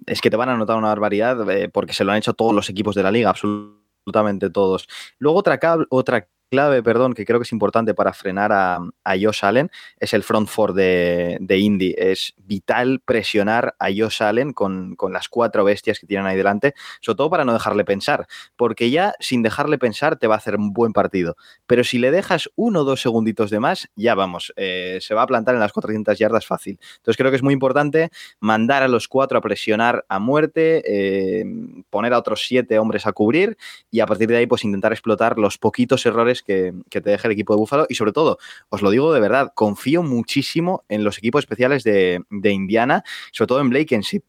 es 0.06 0.22
que 0.22 0.30
te 0.30 0.38
van 0.38 0.50
a 0.50 0.54
anotar 0.54 0.78
una 0.78 0.90
barbaridad 0.90 1.50
eh, 1.50 1.70
porque 1.70 1.94
se 1.94 2.04
lo 2.04 2.12
han 2.12 2.18
hecho 2.18 2.34
todos 2.34 2.54
los 2.54 2.70
equipos 2.70 2.96
de 2.96 3.04
la 3.04 3.12
liga, 3.12 3.30
absolutamente 3.30 4.50
todos. 4.50 4.88
Luego 5.18 5.40
otra, 5.40 5.60
otra 5.90 6.28
clave, 6.52 6.84
perdón, 6.84 7.14
que 7.14 7.26
creo 7.26 7.40
que 7.40 7.46
es 7.46 7.52
importante 7.54 7.94
para 7.94 8.12
frenar 8.12 8.52
a, 8.52 8.76
a 9.06 9.12
Josh 9.20 9.46
Allen 9.46 9.72
es 9.98 10.14
el 10.14 10.22
front 10.22 10.50
four 10.50 10.74
de, 10.74 11.38
de, 11.40 11.58
Indy. 11.58 11.96
Es 11.98 12.34
vital 12.38 13.00
presionar 13.00 13.74
a 13.80 13.88
Josh 13.88 14.22
Allen 14.22 14.52
con, 14.52 14.96
con, 14.98 15.14
las 15.14 15.30
cuatro 15.30 15.64
bestias 15.64 15.98
que 15.98 16.06
tienen 16.06 16.28
ahí 16.28 16.36
delante, 16.36 16.76
sobre 17.00 17.16
todo 17.16 17.30
para 17.30 17.46
no 17.46 17.54
dejarle 17.54 17.86
pensar, 17.86 18.28
porque 18.58 18.92
ya 18.92 19.14
sin 19.22 19.44
dejarle 19.44 19.78
pensar 19.78 20.18
te 20.18 20.28
va 20.28 20.36
a 20.36 20.40
hacer 20.40 20.58
un 20.58 20.74
buen 20.74 20.92
partido. 20.92 21.38
Pero 21.68 21.86
si 21.86 22.00
le 22.00 22.12
dejas 22.12 22.50
uno 22.56 22.82
o 22.82 22.84
dos 22.84 23.02
segunditos 23.02 23.50
de 23.50 23.62
más, 23.62 23.90
ya 23.96 24.14
vamos, 24.14 24.52
eh, 24.58 25.00
se 25.02 25.16
va 25.16 25.22
a 25.22 25.28
plantar 25.28 25.56
en 25.56 25.62
las 25.62 25.72
400 25.72 26.20
yardas 26.20 26.46
fácil. 26.46 26.80
Entonces 26.98 27.16
creo 27.16 27.32
que 27.32 27.38
es 27.38 27.44
muy 27.44 27.54
importante 27.54 28.10
mandar 28.42 28.84
a 28.84 28.90
los 28.90 29.08
cuatro 29.08 29.38
a 29.38 29.42
presionar 29.42 30.06
a 30.10 30.20
muerte, 30.20 30.84
eh, 30.86 31.46
poner 31.90 32.14
a 32.14 32.20
otros 32.20 32.44
siete 32.46 32.78
hombres 32.78 33.08
a 33.08 33.14
cubrir 33.14 33.58
y 33.90 34.02
a 34.02 34.06
partir 34.06 34.28
de 34.28 34.36
ahí 34.36 34.48
pues 34.48 34.66
intentar 34.66 34.92
explotar 34.92 35.40
los 35.40 35.58
poquitos 35.58 36.06
errores 36.06 36.41
que, 36.44 36.74
que, 36.90 37.02
te 37.02 37.10
deja 37.10 37.28
el 37.28 37.34
equipo 37.34 37.54
de 37.54 37.60
Buffalo. 37.60 37.86
Y 37.90 37.96
sobre 37.96 38.12
todo, 38.12 38.38
os 38.70 38.82
lo 38.82 38.90
digo 38.90 39.14
de 39.14 39.20
verdad, 39.20 39.52
confío 39.56 40.04
muchísimo 40.04 40.84
en 40.90 41.04
los 41.04 41.18
equipos 41.18 41.40
especiales 41.40 41.84
de, 41.84 42.22
de 42.30 42.52
Indiana, 42.52 43.04
sobre 43.32 43.48
todo 43.48 43.62
en 43.62 43.70
Blake 43.70 43.96
en 43.96 44.04
sí. 44.04 44.22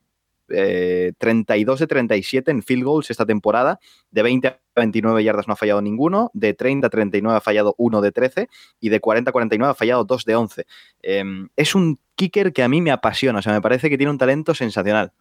Eh, 0.54 1.12
32 1.18 1.80
de 1.80 1.86
37 1.86 2.50
en 2.50 2.62
field 2.62 2.84
goals 2.84 3.10
esta 3.10 3.24
temporada, 3.24 3.78
de 4.10 4.22
20 4.22 4.48
a 4.48 4.58
29 4.76 5.24
yardas 5.24 5.48
no 5.48 5.54
ha 5.54 5.56
fallado 5.56 5.80
ninguno, 5.80 6.30
de 6.34 6.52
30 6.52 6.88
a 6.88 6.90
39 6.90 7.38
ha 7.38 7.40
fallado 7.40 7.74
1 7.78 8.00
de 8.02 8.12
13 8.12 8.48
y 8.80 8.88
de 8.90 9.00
40 9.00 9.30
a 9.30 9.32
49 9.32 9.70
ha 9.70 9.74
fallado 9.74 10.04
2 10.04 10.24
de 10.24 10.36
11. 10.36 10.66
Eh, 11.02 11.24
es 11.56 11.74
un 11.74 11.98
kicker 12.16 12.52
que 12.52 12.62
a 12.62 12.68
mí 12.68 12.82
me 12.82 12.90
apasiona, 12.90 13.38
o 13.38 13.42
sea, 13.42 13.52
me 13.52 13.62
parece 13.62 13.88
que 13.88 13.96
tiene 13.96 14.10
un 14.10 14.18
talento 14.18 14.54
sensacional. 14.54 15.12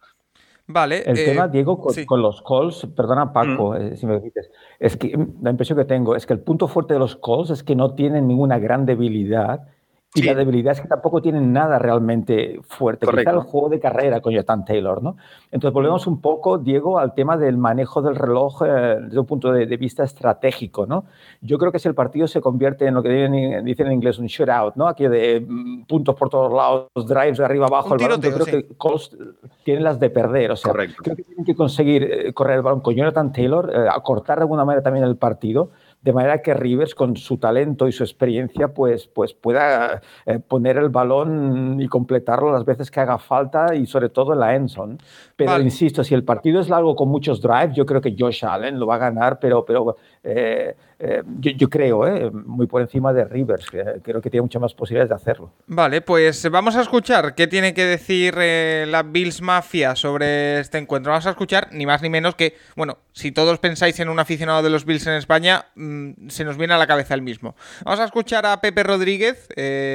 Vale. 0.66 1.02
El 1.02 1.18
eh, 1.18 1.24
tema, 1.24 1.48
Diego, 1.48 1.78
con, 1.80 1.92
sí. 1.92 2.06
con, 2.06 2.22
los 2.22 2.42
calls, 2.42 2.86
perdona 2.96 3.32
Paco, 3.32 3.70
mm. 3.70 3.76
eh, 3.76 3.96
si 3.96 4.06
me 4.06 4.14
permites, 4.14 4.50
es 4.78 4.96
que 4.96 5.18
la 5.42 5.50
impresión 5.50 5.78
que 5.78 5.84
tengo 5.84 6.14
es 6.16 6.26
que 6.26 6.32
el 6.32 6.40
punto 6.40 6.68
fuerte 6.68 6.94
de 6.94 7.00
los 7.00 7.16
calls 7.16 7.50
es 7.50 7.62
que 7.62 7.74
no 7.74 7.94
tienen 7.94 8.28
ninguna 8.28 8.58
gran 8.58 8.86
debilidad 8.86 9.68
y 10.14 10.20
sí. 10.20 10.26
la 10.26 10.34
debilidad 10.34 10.72
es 10.72 10.80
que 10.82 10.88
tampoco 10.88 11.22
tienen 11.22 11.52
nada 11.52 11.78
realmente 11.78 12.60
fuerte. 12.68 13.06
Correcto. 13.06 13.30
Quizá 13.30 13.40
el 13.40 13.46
juego 13.46 13.68
de 13.70 13.80
carrera 13.80 14.20
con 14.20 14.32
Jonathan 14.32 14.64
Taylor, 14.64 15.02
¿no? 15.02 15.16
Entonces 15.50 15.72
volvemos 15.72 16.06
un 16.06 16.20
poco, 16.20 16.58
Diego, 16.58 16.98
al 16.98 17.14
tema 17.14 17.38
del 17.38 17.56
manejo 17.56 18.02
del 18.02 18.16
reloj 18.16 18.62
eh, 18.62 18.98
desde 19.04 19.18
un 19.18 19.24
punto 19.24 19.52
de, 19.52 19.64
de, 19.64 19.76
vista 19.78 20.04
estratégico, 20.04 20.86
¿no? 20.86 21.06
Yo 21.40 21.56
creo 21.56 21.72
que 21.72 21.78
si 21.78 21.88
el 21.88 21.94
partido 21.94 22.26
se 22.26 22.42
convierte 22.42 22.86
en 22.86 22.94
lo 22.94 23.02
que 23.02 23.08
dicen, 23.08 23.64
dicen 23.64 23.86
en 23.86 23.94
inglés 23.94 24.18
un 24.18 24.26
shootout, 24.26 24.76
¿no? 24.76 24.86
Aquí 24.86 25.08
de 25.08 25.46
mm, 25.48 25.84
puntos 25.84 26.14
por 26.14 26.28
todos 26.28 26.52
lados, 26.52 26.88
drives 27.06 27.38
de 27.38 27.44
arriba 27.46 27.66
abajo, 27.66 27.94
un 27.94 28.00
el 28.00 28.06
balón, 28.06 28.20
tiroteo, 28.20 28.38
yo 28.38 28.44
creo 28.44 28.60
sí. 28.60 28.68
que 28.68 28.76
Colts 28.76 29.16
tienen 29.64 29.82
las 29.82 29.98
de 29.98 30.10
perder. 30.10 30.50
O 30.50 30.56
sea, 30.56 30.72
Correcto. 30.72 31.02
creo 31.02 31.16
que 31.16 31.22
tienen 31.22 31.46
que 31.46 31.54
conseguir 31.54 32.02
eh, 32.02 32.32
correr 32.34 32.56
el 32.56 32.62
balón 32.62 32.80
con 32.80 32.94
Jonathan 32.94 33.32
Taylor, 33.32 33.72
eh, 33.74 33.88
acortar 33.90 34.36
de 34.36 34.42
alguna 34.42 34.66
manera 34.66 34.82
también 34.82 35.06
el 35.06 35.16
partido 35.16 35.70
de 36.02 36.12
manera 36.12 36.42
que 36.42 36.52
Rivers 36.52 36.94
con 36.94 37.16
su 37.16 37.38
talento 37.38 37.86
y 37.86 37.92
su 37.92 38.02
experiencia 38.02 38.68
pues, 38.68 39.06
pues 39.06 39.32
pueda 39.34 40.02
eh, 40.26 40.40
poner 40.40 40.76
el 40.76 40.88
balón 40.88 41.80
y 41.80 41.86
completarlo 41.86 42.50
las 42.52 42.64
veces 42.64 42.90
que 42.90 43.00
haga 43.00 43.18
falta 43.18 43.74
y 43.74 43.86
sobre 43.86 44.08
todo 44.08 44.32
en 44.32 44.40
la 44.40 44.54
endzone. 44.56 44.98
Pero 45.36 45.52
vale. 45.52 45.64
insisto, 45.64 46.02
si 46.02 46.14
el 46.14 46.24
partido 46.24 46.60
es 46.60 46.68
largo 46.68 46.96
con 46.96 47.08
muchos 47.08 47.40
drives, 47.40 47.76
yo 47.76 47.86
creo 47.86 48.00
que 48.00 48.16
Josh 48.18 48.44
Allen 48.44 48.78
lo 48.80 48.86
va 48.86 48.96
a 48.96 48.98
ganar, 48.98 49.38
pero, 49.38 49.64
pero 49.64 49.96
eh, 50.24 50.74
eh, 51.04 51.22
yo, 51.40 51.68
creo, 51.68 52.06
eh, 52.06 52.30
muy 52.30 52.68
por 52.68 52.80
encima 52.80 53.12
de 53.12 53.24
Rivers, 53.24 53.66
creo 53.68 54.20
que 54.20 54.30
tiene 54.30 54.42
muchas 54.42 54.62
más 54.62 54.72
posibilidades 54.72 55.08
de 55.08 55.16
hacerlo. 55.16 55.52
Vale, 55.66 56.00
pues 56.00 56.48
vamos 56.48 56.76
a 56.76 56.82
escuchar 56.82 57.34
qué 57.34 57.48
tiene 57.48 57.74
que 57.74 57.84
decir 57.84 58.34
eh, 58.38 58.86
la 58.88 59.02
Bills 59.02 59.42
Mafia 59.42 59.96
sobre 59.96 60.60
este 60.60 60.78
encuentro. 60.78 61.10
Vamos 61.10 61.26
a 61.26 61.30
escuchar 61.30 61.70
ni 61.72 61.86
más 61.86 62.02
ni 62.02 62.08
menos 62.08 62.36
que, 62.36 62.56
bueno, 62.76 62.98
si 63.12 63.32
todos 63.32 63.58
pensáis 63.58 63.98
en 63.98 64.10
un 64.10 64.20
aficionado 64.20 64.62
de 64.62 64.70
los 64.70 64.84
Bills 64.84 65.04
en 65.08 65.14
España, 65.14 65.66
mmm, 65.74 66.28
se 66.28 66.44
nos 66.44 66.56
viene 66.56 66.74
a 66.74 66.78
la 66.78 66.86
cabeza 66.86 67.14
el 67.14 67.22
mismo. 67.22 67.56
Vamos 67.84 67.98
a 67.98 68.04
escuchar 68.04 68.46
a 68.46 68.60
Pepe 68.60 68.84
Rodríguez, 68.84 69.48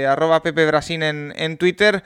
arroba 0.08 0.44
Pepe 0.44 0.66
Brasín 0.66 1.04
en, 1.04 1.34
en 1.38 1.58
Twitter, 1.58 2.04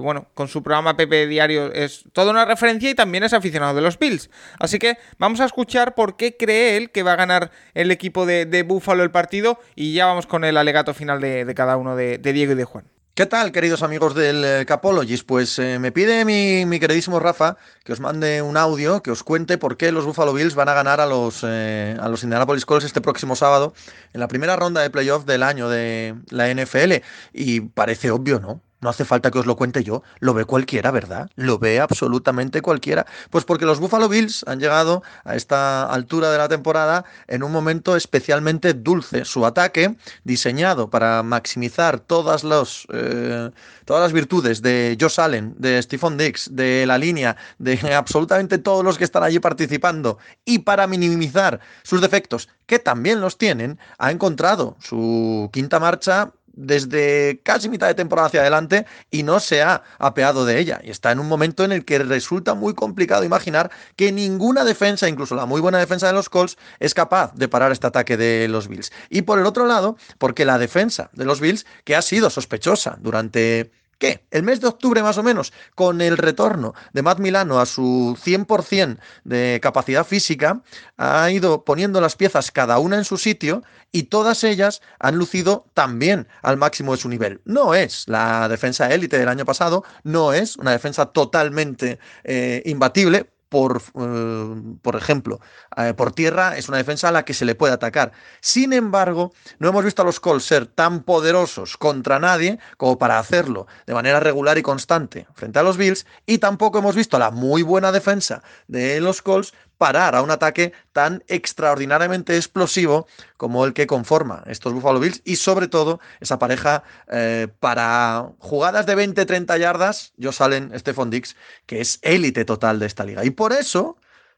bueno, 0.00 0.28
con 0.32 0.48
su 0.48 0.62
programa 0.62 0.96
Pepe 0.96 1.26
Diario 1.26 1.70
es 1.72 2.04
toda 2.12 2.30
una 2.30 2.46
referencia 2.46 2.88
y 2.88 2.94
también 2.94 3.24
es 3.24 3.34
aficionado 3.34 3.74
de 3.74 3.82
los 3.82 3.98
Bills. 3.98 4.30
Así 4.58 4.78
que 4.78 4.96
vamos 5.18 5.40
a 5.40 5.44
escuchar 5.44 5.94
por 5.94 6.16
qué 6.16 6.36
cree 6.36 6.78
él 6.78 6.90
que 6.90 7.02
va 7.02 7.12
a 7.12 7.16
ganar 7.16 7.50
el 7.74 7.90
equipo 7.90 8.21
de, 8.26 8.46
de 8.46 8.62
Búfalo 8.62 9.02
el 9.02 9.10
partido 9.10 9.58
y 9.74 9.94
ya 9.94 10.06
vamos 10.06 10.26
con 10.26 10.44
el 10.44 10.56
alegato 10.56 10.94
final 10.94 11.20
de, 11.20 11.52
cada 11.54 11.76
uno 11.76 11.96
de, 11.96 12.18
Diego 12.18 12.52
y 12.52 12.56
de 12.56 12.64
Juan. 12.64 12.84
¿Qué 13.14 13.26
tal, 13.26 13.52
queridos 13.52 13.82
amigos 13.82 14.14
del 14.14 14.42
eh, 14.42 14.64
Capologist? 14.66 15.26
Pues 15.26 15.58
eh, 15.58 15.78
me 15.78 15.92
pide 15.92 16.24
mi, 16.24 16.64
mi, 16.64 16.80
queridísimo 16.80 17.20
Rafa 17.20 17.58
que 17.84 17.92
os 17.92 18.00
mande 18.00 18.40
un 18.40 18.56
audio 18.56 19.02
que 19.02 19.10
os 19.10 19.22
cuente 19.22 19.58
por 19.58 19.76
qué 19.76 19.92
los 19.92 20.06
Buffalo 20.06 20.32
Bills 20.32 20.54
van 20.54 20.70
a 20.70 20.74
ganar 20.74 20.98
a 20.98 21.06
los, 21.06 21.44
eh, 21.46 21.94
a 22.00 22.08
los 22.08 22.22
Indianapolis 22.22 22.64
Colts 22.64 22.86
este 22.86 23.02
próximo 23.02 23.36
sábado 23.36 23.74
en 24.14 24.20
la 24.20 24.28
primera 24.28 24.56
ronda 24.56 24.80
de 24.80 24.88
playoff 24.88 25.26
del 25.26 25.42
año 25.42 25.68
de 25.68 26.14
la 26.30 26.48
NFL. 26.48 27.04
Y 27.34 27.60
parece 27.60 28.10
obvio, 28.10 28.40
¿no? 28.40 28.62
No 28.82 28.90
hace 28.90 29.04
falta 29.04 29.30
que 29.30 29.38
os 29.38 29.46
lo 29.46 29.56
cuente 29.56 29.84
yo, 29.84 30.02
lo 30.18 30.34
ve 30.34 30.44
cualquiera, 30.44 30.90
¿verdad? 30.90 31.30
Lo 31.36 31.58
ve 31.58 31.78
absolutamente 31.78 32.60
cualquiera. 32.62 33.06
Pues 33.30 33.44
porque 33.44 33.64
los 33.64 33.78
Buffalo 33.78 34.08
Bills 34.08 34.44
han 34.48 34.58
llegado 34.58 35.04
a 35.24 35.36
esta 35.36 35.84
altura 35.84 36.32
de 36.32 36.38
la 36.38 36.48
temporada 36.48 37.04
en 37.28 37.44
un 37.44 37.52
momento 37.52 37.94
especialmente 37.94 38.74
dulce. 38.74 39.24
Su 39.24 39.46
ataque, 39.46 39.96
diseñado 40.24 40.90
para 40.90 41.22
maximizar 41.22 42.00
todas, 42.00 42.42
los, 42.42 42.88
eh, 42.92 43.50
todas 43.84 44.02
las 44.02 44.12
virtudes 44.12 44.62
de 44.62 44.98
Josh 45.00 45.20
Allen, 45.20 45.54
de 45.58 45.80
Stephon 45.80 46.18
Dix, 46.18 46.48
de 46.50 46.84
la 46.84 46.98
línea, 46.98 47.36
de 47.58 47.94
absolutamente 47.94 48.58
todos 48.58 48.84
los 48.84 48.98
que 48.98 49.04
están 49.04 49.22
allí 49.22 49.38
participando, 49.38 50.18
y 50.44 50.58
para 50.58 50.88
minimizar 50.88 51.60
sus 51.84 52.00
defectos, 52.00 52.48
que 52.66 52.80
también 52.80 53.20
los 53.20 53.38
tienen, 53.38 53.78
ha 53.98 54.10
encontrado 54.10 54.76
su 54.80 55.50
quinta 55.52 55.78
marcha 55.78 56.32
desde 56.52 57.40
casi 57.42 57.68
mitad 57.68 57.86
de 57.86 57.94
temporada 57.94 58.28
hacia 58.28 58.40
adelante 58.40 58.86
y 59.10 59.22
no 59.22 59.40
se 59.40 59.62
ha 59.62 59.82
apeado 59.98 60.44
de 60.44 60.58
ella. 60.58 60.80
Y 60.82 60.90
está 60.90 61.12
en 61.12 61.20
un 61.20 61.28
momento 61.28 61.64
en 61.64 61.72
el 61.72 61.84
que 61.84 61.98
resulta 61.98 62.54
muy 62.54 62.74
complicado 62.74 63.24
imaginar 63.24 63.70
que 63.96 64.12
ninguna 64.12 64.64
defensa, 64.64 65.08
incluso 65.08 65.34
la 65.34 65.46
muy 65.46 65.60
buena 65.60 65.78
defensa 65.78 66.06
de 66.06 66.12
los 66.12 66.28
Colts, 66.28 66.56
es 66.80 66.94
capaz 66.94 67.32
de 67.34 67.48
parar 67.48 67.72
este 67.72 67.86
ataque 67.86 68.16
de 68.16 68.48
los 68.48 68.68
Bills. 68.68 68.92
Y 69.10 69.22
por 69.22 69.38
el 69.38 69.46
otro 69.46 69.66
lado, 69.66 69.96
porque 70.18 70.44
la 70.44 70.58
defensa 70.58 71.10
de 71.12 71.24
los 71.24 71.40
Bills, 71.40 71.66
que 71.84 71.96
ha 71.96 72.02
sido 72.02 72.30
sospechosa 72.30 72.96
durante 73.00 73.70
¿Qué? 73.98 74.24
El 74.30 74.42
mes 74.42 74.60
de 74.60 74.66
octubre 74.66 75.02
más 75.02 75.18
o 75.18 75.22
menos, 75.22 75.52
con 75.74 76.00
el 76.00 76.18
retorno 76.18 76.74
de 76.92 77.02
Matt 77.02 77.20
Milano 77.20 77.60
a 77.60 77.66
su 77.66 78.18
100% 78.20 78.98
de 79.24 79.60
capacidad 79.62 80.04
física, 80.04 80.62
ha 80.96 81.30
ido 81.30 81.64
poniendo 81.64 82.00
las 82.00 82.16
piezas 82.16 82.50
cada 82.50 82.78
una 82.78 82.96
en 82.96 83.04
su 83.04 83.16
sitio 83.16 83.62
y 83.92 84.04
todas 84.04 84.42
ellas 84.42 84.82
han 84.98 85.16
lucido 85.16 85.66
también 85.74 86.26
al 86.42 86.56
máximo 86.56 86.92
de 86.92 86.98
su 86.98 87.08
nivel. 87.08 87.40
No 87.44 87.74
es 87.74 88.08
la 88.08 88.48
defensa 88.48 88.92
élite 88.92 89.18
del 89.18 89.28
año 89.28 89.44
pasado, 89.44 89.84
no 90.02 90.32
es 90.32 90.56
una 90.56 90.72
defensa 90.72 91.06
totalmente 91.06 91.98
eh, 92.24 92.62
imbatible, 92.64 93.31
por, 93.52 93.82
eh, 94.00 94.76
por 94.80 94.96
ejemplo, 94.96 95.38
eh, 95.76 95.92
por 95.92 96.12
tierra 96.12 96.56
es 96.56 96.70
una 96.70 96.78
defensa 96.78 97.08
a 97.08 97.12
la 97.12 97.26
que 97.26 97.34
se 97.34 97.44
le 97.44 97.54
puede 97.54 97.74
atacar. 97.74 98.12
Sin 98.40 98.72
embargo, 98.72 99.34
no 99.58 99.68
hemos 99.68 99.84
visto 99.84 100.00
a 100.00 100.06
los 100.06 100.20
Colts 100.20 100.46
ser 100.46 100.64
tan 100.64 101.02
poderosos 101.02 101.76
contra 101.76 102.18
nadie 102.18 102.58
como 102.78 102.96
para 102.96 103.18
hacerlo 103.18 103.66
de 103.86 103.92
manera 103.92 104.20
regular 104.20 104.56
y 104.56 104.62
constante 104.62 105.26
frente 105.34 105.58
a 105.58 105.62
los 105.62 105.76
Bills 105.76 106.06
y 106.24 106.38
tampoco 106.38 106.78
hemos 106.78 106.96
visto 106.96 107.18
la 107.18 107.30
muy 107.30 107.60
buena 107.62 107.92
defensa 107.92 108.42
de 108.68 109.02
los 109.02 109.20
Colts 109.20 109.52
parar 109.82 110.14
a 110.14 110.22
un 110.22 110.30
ataque 110.30 110.72
tan 110.92 111.24
extraordinariamente 111.26 112.36
explosivo 112.36 113.08
como 113.36 113.64
el 113.64 113.72
que 113.72 113.88
conforma 113.88 114.44
estos 114.46 114.72
Buffalo 114.72 115.00
Bills 115.00 115.22
y 115.24 115.34
sobre 115.34 115.66
todo 115.66 115.98
esa 116.20 116.38
pareja 116.38 116.84
eh, 117.10 117.48
para 117.58 118.30
jugadas 118.38 118.86
de 118.86 118.96
20-30 118.96 119.58
yardas, 119.58 120.12
yo 120.16 120.30
salen 120.30 120.70
Stephon 120.78 121.10
Dix, 121.10 121.34
que 121.66 121.80
es 121.80 121.98
élite 122.02 122.44
total 122.44 122.78
de 122.78 122.86
esta 122.86 123.04
liga. 123.04 123.24
Y 123.24 123.30
por 123.30 123.52
eso, 123.52 123.96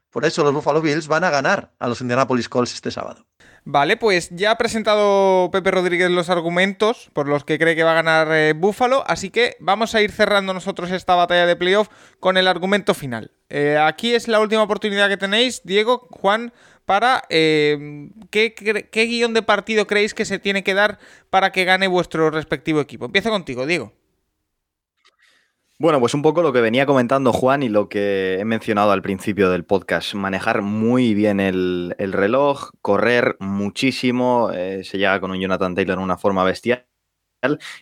por 0.09 0.25
eso 0.25 0.43
los 0.43 0.51
Buffalo 0.51 0.81
Bills 0.81 1.07
van 1.07 1.23
a 1.23 1.29
ganar 1.29 1.71
a 1.77 1.87
los 1.89 2.01
Indianapolis 2.01 2.49
Colts 2.49 2.73
este 2.73 2.89
sábado. 2.89 3.24
Vale, 3.67 3.97
pues 3.97 4.29
ya 4.29 4.51
ha 4.51 4.57
presentado 4.59 5.49
Pepe 5.51 5.71
Rodríguez 5.71 6.11
los 6.11 6.29
argumentos 6.29 7.09
por 7.13 7.27
los 7.27 7.43
que 7.43 7.57
cree 7.57 7.75
que 7.75 7.83
va 7.83 7.93
a 7.93 8.01
ganar 8.03 8.27
eh, 8.31 8.53
Búfalo, 8.53 9.03
así 9.07 9.31
que 9.31 9.57
vamos 9.59 9.95
a 9.95 10.03
ir 10.03 10.11
cerrando 10.11 10.53
nosotros 10.53 10.91
esta 10.91 11.15
batalla 11.15 11.47
de 11.47 11.55
playoff 11.55 11.89
con 12.19 12.37
el 12.37 12.47
argumento 12.47 12.93
final. 12.93 13.31
Eh, 13.49 13.79
aquí 13.81 14.13
es 14.13 14.27
la 14.27 14.39
última 14.39 14.61
oportunidad 14.61 15.09
que 15.09 15.17
tenéis, 15.17 15.63
Diego, 15.63 16.07
Juan, 16.11 16.53
para 16.85 17.23
eh, 17.29 18.09
¿qué, 18.29 18.53
¿qué, 18.53 19.05
guion 19.05 19.33
de 19.33 19.41
partido 19.41 19.87
creéis 19.87 20.13
que 20.13 20.25
se 20.25 20.37
tiene 20.37 20.63
que 20.63 20.75
dar 20.75 20.99
para 21.31 21.51
que 21.51 21.65
gane 21.65 21.87
vuestro 21.87 22.29
respectivo 22.29 22.79
equipo. 22.79 23.05
Empiezo 23.05 23.31
contigo, 23.31 23.65
Diego. 23.65 23.93
Bueno, 25.77 25.99
pues 25.99 26.13
un 26.13 26.21
poco 26.21 26.41
lo 26.41 26.53
que 26.53 26.61
venía 26.61 26.85
comentando 26.85 27.33
Juan 27.33 27.61
y 27.61 27.67
lo 27.67 27.89
que 27.89 28.39
he 28.39 28.45
mencionado 28.45 28.91
al 28.91 29.01
principio 29.01 29.49
del 29.49 29.65
podcast. 29.65 30.13
Manejar 30.13 30.61
muy 30.61 31.13
bien 31.13 31.41
el, 31.41 31.95
el 31.97 32.13
reloj, 32.13 32.69
correr 32.81 33.35
muchísimo, 33.41 34.51
eh, 34.53 34.85
se 34.85 34.97
llega 34.97 35.19
con 35.19 35.31
un 35.31 35.39
Jonathan 35.39 35.75
Taylor 35.75 35.97
en 35.97 36.03
una 36.03 36.17
forma 36.17 36.45
bestial 36.45 36.85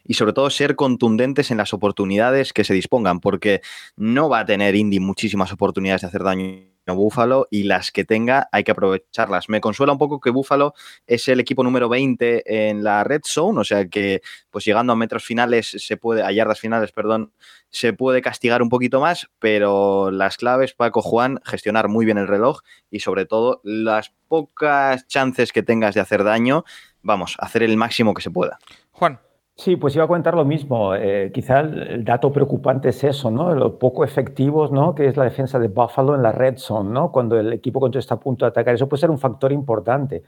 y 0.03 0.15
sobre 0.15 0.33
todo 0.33 0.49
ser 0.49 0.75
contundentes 0.75 1.51
en 1.51 1.57
las 1.57 1.73
oportunidades 1.73 2.51
que 2.53 2.63
se 2.63 2.73
dispongan, 2.73 3.19
porque 3.19 3.61
no 3.95 4.27
va 4.29 4.39
a 4.39 4.45
tener 4.45 4.75
Indy 4.75 4.99
muchísimas 4.99 5.53
oportunidades 5.53 6.01
de 6.01 6.07
hacer 6.07 6.23
daño 6.23 6.72
Búfalo 6.91 7.47
y 7.49 7.63
las 7.63 7.91
que 7.91 8.03
tenga 8.03 8.49
hay 8.51 8.63
que 8.63 8.71
aprovecharlas. 8.71 9.47
Me 9.47 9.61
consuela 9.61 9.93
un 9.93 9.97
poco 9.97 10.19
que 10.19 10.29
Búfalo 10.29 10.73
es 11.07 11.27
el 11.29 11.39
equipo 11.39 11.63
número 11.63 11.87
20 11.87 12.69
en 12.69 12.83
la 12.83 13.03
red 13.05 13.21
zone, 13.25 13.59
o 13.59 13.63
sea 13.63 13.87
que 13.87 14.21
pues 14.49 14.65
llegando 14.65 14.91
a 14.91 14.95
metros 14.97 15.23
finales 15.23 15.75
se 15.77 15.95
puede, 15.97 16.23
a 16.23 16.31
yardas 16.31 16.59
finales, 16.59 16.91
perdón, 16.91 17.31
se 17.69 17.93
puede 17.93 18.21
castigar 18.21 18.61
un 18.61 18.69
poquito 18.69 18.99
más, 18.99 19.29
pero 19.39 20.11
las 20.11 20.37
claves, 20.37 20.73
Paco 20.73 21.01
Juan, 21.01 21.39
gestionar 21.45 21.87
muy 21.87 22.05
bien 22.05 22.17
el 22.17 22.27
reloj 22.27 22.59
y 22.91 22.99
sobre 22.99 23.25
todo 23.25 23.61
las 23.63 24.13
pocas 24.27 25.07
chances 25.07 25.51
que 25.53 25.63
tengas 25.63 25.95
de 25.95 26.01
hacer 26.01 26.23
daño, 26.23 26.65
vamos, 27.01 27.35
hacer 27.39 27.63
el 27.63 27.77
máximo 27.77 28.13
que 28.13 28.21
se 28.21 28.31
pueda. 28.31 28.59
Juan. 28.91 29.19
Sí, 29.55 29.75
pues 29.75 29.95
iba 29.95 30.05
a 30.05 30.07
comentar 30.07 30.33
lo 30.33 30.45
mismo. 30.45 30.95
Eh, 30.95 31.31
quizá 31.33 31.59
el, 31.59 32.03
dato 32.03 32.31
preocupante 32.31 32.89
es 32.89 33.03
eso, 33.03 33.29
¿no? 33.29 33.53
Lo 33.53 33.77
poco 33.77 34.03
efectivos, 34.03 34.71
¿no? 34.71 34.95
Que 34.95 35.07
es 35.07 35.15
la 35.15 35.25
defensa 35.25 35.59
de 35.59 35.67
Buffalo 35.67 36.15
en 36.15 36.23
la 36.23 36.31
red 36.31 36.57
zone, 36.57 36.89
¿no? 36.89 37.11
Cuando 37.11 37.39
el 37.39 37.53
equipo 37.53 37.79
contra 37.79 37.99
está 37.99 38.15
a 38.15 38.19
punto 38.19 38.45
de 38.45 38.49
atacar. 38.49 38.73
Eso 38.73 38.89
puede 38.89 39.01
ser 39.01 39.11
un 39.11 39.19
factor 39.19 39.51
importante. 39.51 40.23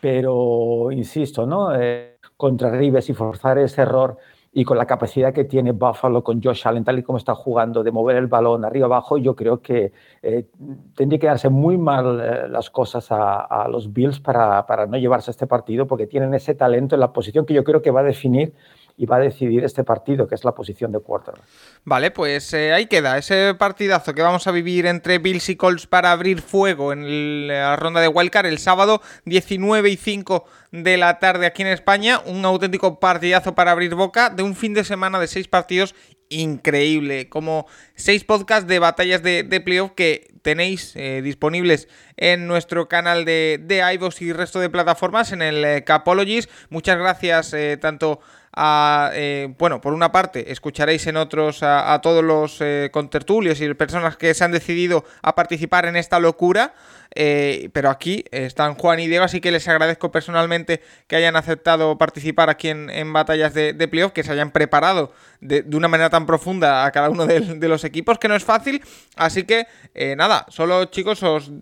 pero 0.00 0.92
insisto, 0.92 1.46
¿no? 1.46 1.74
Eh, 1.76 2.18
contra 2.36 2.70
Rives 2.70 3.10
y 3.10 3.14
forzar 3.14 3.58
ese 3.58 3.82
error 3.82 4.18
y 4.56 4.64
con 4.64 4.78
la 4.78 4.86
capacidad 4.86 5.34
que 5.34 5.44
tiene 5.44 5.72
Buffalo 5.72 6.22
con 6.22 6.40
Josh 6.40 6.62
Allen, 6.66 6.84
tal 6.84 7.00
y 7.00 7.02
como 7.02 7.18
está 7.18 7.34
jugando, 7.34 7.82
de 7.82 7.90
mover 7.90 8.16
el 8.16 8.28
balón 8.28 8.64
arriba 8.64 8.86
abajo, 8.86 9.18
yo 9.18 9.34
creo 9.34 9.60
que 9.60 9.92
eh, 10.22 10.46
tendría 10.94 11.18
que 11.18 11.26
darse 11.26 11.48
muy 11.48 11.76
mal 11.76 12.20
eh, 12.22 12.48
las 12.48 12.70
cosas 12.70 13.10
a, 13.10 13.40
a 13.40 13.66
los 13.66 13.92
Bills 13.92 14.20
para, 14.20 14.64
para, 14.64 14.86
no 14.86 14.96
llevarse 14.96 15.32
este 15.32 15.48
partido, 15.48 15.88
porque 15.88 16.06
tienen 16.06 16.34
ese 16.34 16.54
talento 16.54 16.94
en 16.94 17.00
la 17.00 17.12
posición 17.12 17.44
que 17.44 17.52
yo 17.52 17.64
creo 17.64 17.82
que 17.82 17.90
va 17.90 18.00
a 18.00 18.04
definir 18.04 18.54
y 18.96 19.06
va 19.06 19.16
a 19.16 19.20
decidir 19.20 19.64
este 19.64 19.82
partido, 19.82 20.28
que 20.28 20.34
es 20.34 20.44
la 20.44 20.52
posición 20.52 20.92
de 20.92 21.00
quarterback. 21.00 21.42
Vale, 21.84 22.10
pues 22.10 22.52
eh, 22.54 22.72
ahí 22.72 22.86
queda 22.86 23.18
ese 23.18 23.54
partidazo 23.54 24.14
que 24.14 24.22
vamos 24.22 24.46
a 24.46 24.52
vivir 24.52 24.86
entre 24.86 25.18
Bills 25.18 25.48
y 25.48 25.56
Colts 25.56 25.86
para 25.86 26.12
abrir 26.12 26.40
fuego 26.40 26.92
en 26.92 27.48
la 27.48 27.76
ronda 27.76 28.00
de 28.00 28.08
Wildcard 28.08 28.46
el 28.46 28.58
sábado 28.58 29.00
19 29.24 29.90
y 29.90 29.96
5 29.96 30.44
de 30.70 30.96
la 30.96 31.18
tarde 31.18 31.46
aquí 31.46 31.62
en 31.62 31.68
España. 31.68 32.20
Un 32.24 32.44
auténtico 32.44 33.00
partidazo 33.00 33.54
para 33.54 33.72
abrir 33.72 33.94
boca 33.94 34.30
de 34.30 34.42
un 34.42 34.54
fin 34.54 34.74
de 34.74 34.84
semana 34.84 35.18
de 35.18 35.26
seis 35.26 35.48
partidos 35.48 35.94
increíble. 36.28 37.28
Como 37.28 37.66
seis 37.94 38.24
podcasts 38.24 38.66
de 38.68 38.78
batallas 38.78 39.22
de, 39.22 39.44
playoff 39.64 39.92
que 39.92 40.34
tenéis 40.42 40.94
eh, 40.96 41.20
disponibles 41.22 41.88
en 42.16 42.46
nuestro 42.46 42.88
canal 42.88 43.24
de, 43.24 43.58
de 43.62 43.82
iVoox 43.94 44.20
y 44.22 44.32
resto 44.32 44.60
de 44.60 44.70
plataformas 44.70 45.32
en 45.32 45.42
el 45.42 45.64
eh, 45.64 45.84
Capologies. 45.84 46.48
Muchas 46.70 46.98
gracias 46.98 47.52
eh, 47.54 47.76
tanto 47.80 48.20
a, 48.56 49.10
bueno, 49.58 49.80
por 49.80 49.92
una 49.92 50.12
parte, 50.12 50.52
escucharéis 50.52 51.06
en 51.06 51.16
otros 51.16 51.62
a, 51.62 51.98
todos 52.02 52.22
los 52.22 52.60
contertulios 52.92 53.60
y 53.60 53.74
personas 53.74 54.16
que 54.16 54.32
se 54.34 54.44
han 54.44 54.52
decidido 54.52 55.04
a 55.22 55.34
participar 55.34 55.86
en 55.86 55.96
esta 55.96 56.18
locura. 56.20 56.74
Eh, 57.16 57.70
pero 57.72 57.90
aquí 57.90 58.24
están 58.32 58.74
Juan 58.74 58.98
y 58.98 59.06
Diego, 59.06 59.24
así 59.24 59.40
que 59.40 59.52
les 59.52 59.68
agradezco 59.68 60.10
personalmente 60.10 60.80
que 61.06 61.14
hayan 61.16 61.36
aceptado 61.36 61.96
participar 61.96 62.50
aquí 62.50 62.68
en, 62.68 63.12
batallas 63.12 63.54
de, 63.54 63.88
playoff, 63.88 64.12
que 64.12 64.24
se 64.24 64.32
hayan 64.32 64.50
preparado 64.50 65.12
de, 65.40 65.64
una 65.74 65.86
manera 65.86 66.10
tan 66.10 66.26
profunda 66.26 66.84
a 66.84 66.90
cada 66.90 67.10
uno 67.10 67.26
de, 67.26 67.68
los 67.68 67.84
equipos, 67.84 68.18
que 68.18 68.28
no 68.28 68.34
es 68.34 68.44
fácil. 68.44 68.82
Así 69.16 69.44
que, 69.44 69.66
eh, 69.94 70.16
nada, 70.16 70.46
solo 70.48 70.86
chicos 70.86 71.22
os 71.22 71.52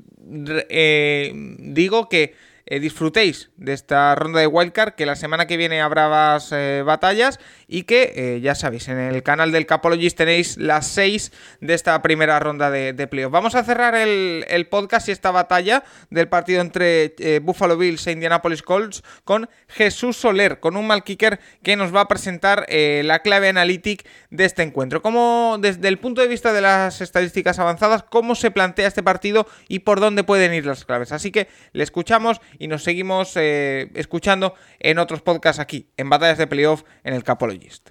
eh, 0.70 1.32
digo 1.58 2.08
que 2.08 2.34
eh, 2.66 2.80
disfrutéis 2.80 3.50
de 3.56 3.72
esta 3.72 4.14
ronda 4.14 4.40
de 4.40 4.46
wildcard, 4.46 4.94
que 4.94 5.06
la 5.06 5.16
semana 5.16 5.46
que 5.46 5.56
viene 5.56 5.80
habrá 5.80 6.08
más 6.08 6.50
eh, 6.52 6.82
batallas 6.84 7.40
y 7.66 7.82
que 7.84 8.12
eh, 8.14 8.40
ya 8.40 8.54
sabéis, 8.54 8.88
en 8.88 8.98
el 8.98 9.22
canal 9.22 9.52
del 9.52 9.66
Capologist 9.66 10.16
tenéis 10.16 10.56
las 10.56 10.86
6 10.88 11.32
de 11.60 11.74
esta 11.74 12.00
primera 12.02 12.38
ronda 12.38 12.70
de, 12.70 12.92
de. 12.92 13.26
Vamos 13.26 13.54
a 13.54 13.64
cerrar 13.64 13.94
el, 13.94 14.66
podcast 14.70 15.08
y 15.08 15.12
esta 15.12 15.30
batalla 15.30 15.84
del 16.08 16.28
partido 16.28 16.60
entre 16.60 17.14
Buffalo 17.42 17.76
Bills 17.76 18.06
e 18.06 18.12
Indianapolis 18.12 18.62
Colts 18.62 19.02
con 19.24 19.50
Jesús 19.68 20.16
Soler, 20.16 20.60
con 20.60 20.76
un 20.76 20.86
mal 20.86 21.04
kicker 21.04 21.40
que 21.62 21.76
nos 21.76 21.94
va 21.94 22.02
a 22.02 22.08
presentar 22.08 22.66
la 22.68 23.18
clave 23.18 23.48
analítica 23.48 24.08
de 24.30 24.44
este 24.44 24.62
encuentro. 24.62 25.02
Como 25.02 25.58
desde 25.60 25.88
el 25.88 25.98
punto 25.98 26.22
de 26.22 26.28
vista 26.28 26.52
de 26.52 26.60
las 26.60 27.00
estadísticas 27.00 27.58
avanzadas, 27.58 28.02
cómo 28.04 28.34
se 28.34 28.50
plantea 28.50 28.88
este 28.88 29.02
partido 29.02 29.46
y 29.68 29.80
por 29.80 30.00
dónde 30.00 30.24
pueden 30.24 30.54
ir 30.54 30.64
las 30.64 30.84
claves. 30.84 31.12
Así 31.12 31.30
que 31.30 31.48
le 31.72 31.82
escuchamos 31.82 32.40
y 32.58 32.68
nos 32.68 32.82
seguimos 32.82 33.32
eh, 33.36 33.90
escuchando 33.94 34.54
en 34.78 34.98
otros 34.98 35.22
podcasts 35.22 35.60
aquí, 35.60 35.88
en 35.96 36.10
Batallas 36.10 36.38
de 36.38 36.46
Playoff, 36.46 36.82
en 37.04 37.14
el 37.14 37.24
Capologist. 37.24 37.90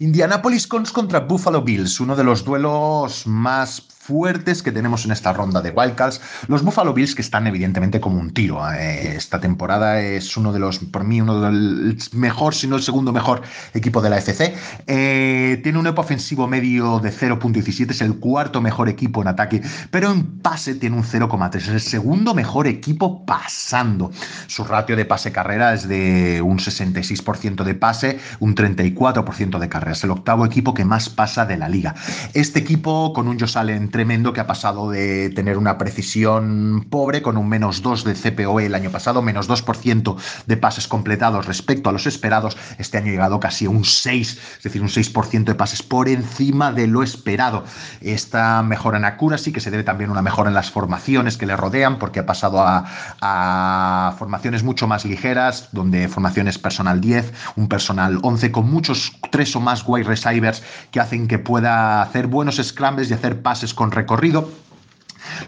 Indianapolis 0.00 0.66
Colts 0.66 0.92
contra 0.92 1.20
Buffalo 1.20 1.62
Bills, 1.62 1.98
uno 1.98 2.14
de 2.14 2.22
los 2.22 2.44
duelos 2.44 3.26
más 3.26 3.97
fuertes 4.08 4.62
que 4.62 4.72
tenemos 4.72 5.04
en 5.04 5.12
esta 5.12 5.34
ronda 5.34 5.60
de 5.60 5.70
Wildcards. 5.70 6.22
Los 6.46 6.62
Buffalo 6.62 6.94
Bills 6.94 7.14
que 7.14 7.20
están 7.20 7.46
evidentemente 7.46 8.00
como 8.00 8.18
un 8.18 8.32
tiro. 8.32 8.58
Eh, 8.72 9.16
esta 9.16 9.38
temporada 9.38 10.00
es 10.00 10.34
uno 10.38 10.50
de 10.50 10.58
los, 10.58 10.78
por 10.78 11.04
mí, 11.04 11.20
uno 11.20 11.42
del 11.42 11.98
mejor, 12.12 12.54
si 12.54 12.66
no 12.66 12.76
el 12.76 12.82
segundo 12.82 13.12
mejor 13.12 13.42
equipo 13.74 14.00
de 14.00 14.08
la 14.08 14.16
FC. 14.16 14.54
Eh, 14.86 15.60
tiene 15.62 15.78
un 15.78 15.86
epo 15.86 16.00
ofensivo 16.00 16.48
medio 16.48 17.00
de 17.00 17.12
0.17, 17.12 17.90
es 17.90 18.00
el 18.00 18.16
cuarto 18.16 18.62
mejor 18.62 18.88
equipo 18.88 19.20
en 19.20 19.28
ataque, 19.28 19.60
pero 19.90 20.10
en 20.10 20.40
pase 20.40 20.74
tiene 20.76 20.96
un 20.96 21.04
0.3, 21.04 21.56
es 21.56 21.68
el 21.68 21.80
segundo 21.82 22.32
mejor 22.32 22.66
equipo 22.66 23.26
pasando. 23.26 24.10
Su 24.46 24.64
ratio 24.64 24.96
de 24.96 25.04
pase-carrera 25.04 25.74
es 25.74 25.86
de 25.86 26.40
un 26.40 26.58
66% 26.58 27.62
de 27.62 27.74
pase, 27.74 28.18
un 28.40 28.54
34% 28.54 29.58
de 29.58 29.68
carrera. 29.68 29.92
Es 29.92 30.02
el 30.04 30.12
octavo 30.12 30.46
equipo 30.46 30.72
que 30.72 30.86
más 30.86 31.10
pasa 31.10 31.44
de 31.44 31.58
la 31.58 31.68
liga. 31.68 31.94
Este 32.32 32.58
equipo 32.58 33.12
con 33.12 33.28
un 33.28 33.38
Josh 33.38 33.58
Allen 33.58 33.90
tremendo 33.98 34.32
que 34.32 34.38
ha 34.38 34.46
pasado 34.46 34.92
de 34.92 35.28
tener 35.30 35.58
una 35.58 35.76
precisión 35.76 36.86
pobre 36.88 37.20
con 37.20 37.36
un 37.36 37.48
menos 37.48 37.82
2 37.82 38.04
de 38.04 38.14
CPOE 38.14 38.66
el 38.66 38.76
año 38.76 38.90
pasado, 38.92 39.22
menos 39.22 39.50
2% 39.50 40.16
de 40.46 40.56
pases 40.56 40.86
completados 40.86 41.46
respecto 41.46 41.90
a 41.90 41.92
los 41.92 42.06
esperados. 42.06 42.56
Este 42.78 42.98
año 42.98 43.08
ha 43.08 43.10
llegado 43.10 43.40
casi 43.40 43.66
a 43.66 43.70
un 43.70 43.84
6, 43.84 44.40
es 44.58 44.62
decir, 44.62 44.82
un 44.82 44.88
6% 44.88 45.42
de 45.42 45.56
pases 45.56 45.82
por 45.82 46.08
encima 46.08 46.70
de 46.70 46.86
lo 46.86 47.02
esperado. 47.02 47.64
Esta 48.00 48.62
mejora 48.62 48.98
en 48.98 49.04
accuracy, 49.04 49.50
que 49.50 49.58
se 49.58 49.72
debe 49.72 49.82
también 49.82 50.10
a 50.10 50.12
una 50.12 50.22
mejora 50.22 50.48
en 50.48 50.54
las 50.54 50.70
formaciones 50.70 51.36
que 51.36 51.46
le 51.46 51.56
rodean, 51.56 51.98
porque 51.98 52.20
ha 52.20 52.26
pasado 52.26 52.62
a, 52.64 54.14
formaciones 54.16 54.62
mucho 54.62 54.86
más 54.86 55.04
ligeras, 55.04 55.70
donde 55.72 56.06
formaciones 56.06 56.56
personal 56.56 57.00
10, 57.00 57.32
un 57.56 57.66
personal 57.66 58.20
11, 58.22 58.52
con 58.52 58.70
muchos 58.70 59.18
tres 59.32 59.56
o 59.56 59.60
más 59.60 59.82
wide 59.84 60.04
receivers 60.04 60.62
que 60.92 61.00
hacen 61.00 61.26
que 61.26 61.40
pueda 61.40 62.00
hacer 62.00 62.28
buenos 62.28 62.60
scrambles 62.62 63.10
y 63.10 63.14
hacer 63.14 63.42
pases 63.42 63.74
con 63.74 63.87
recorrido 63.92 64.50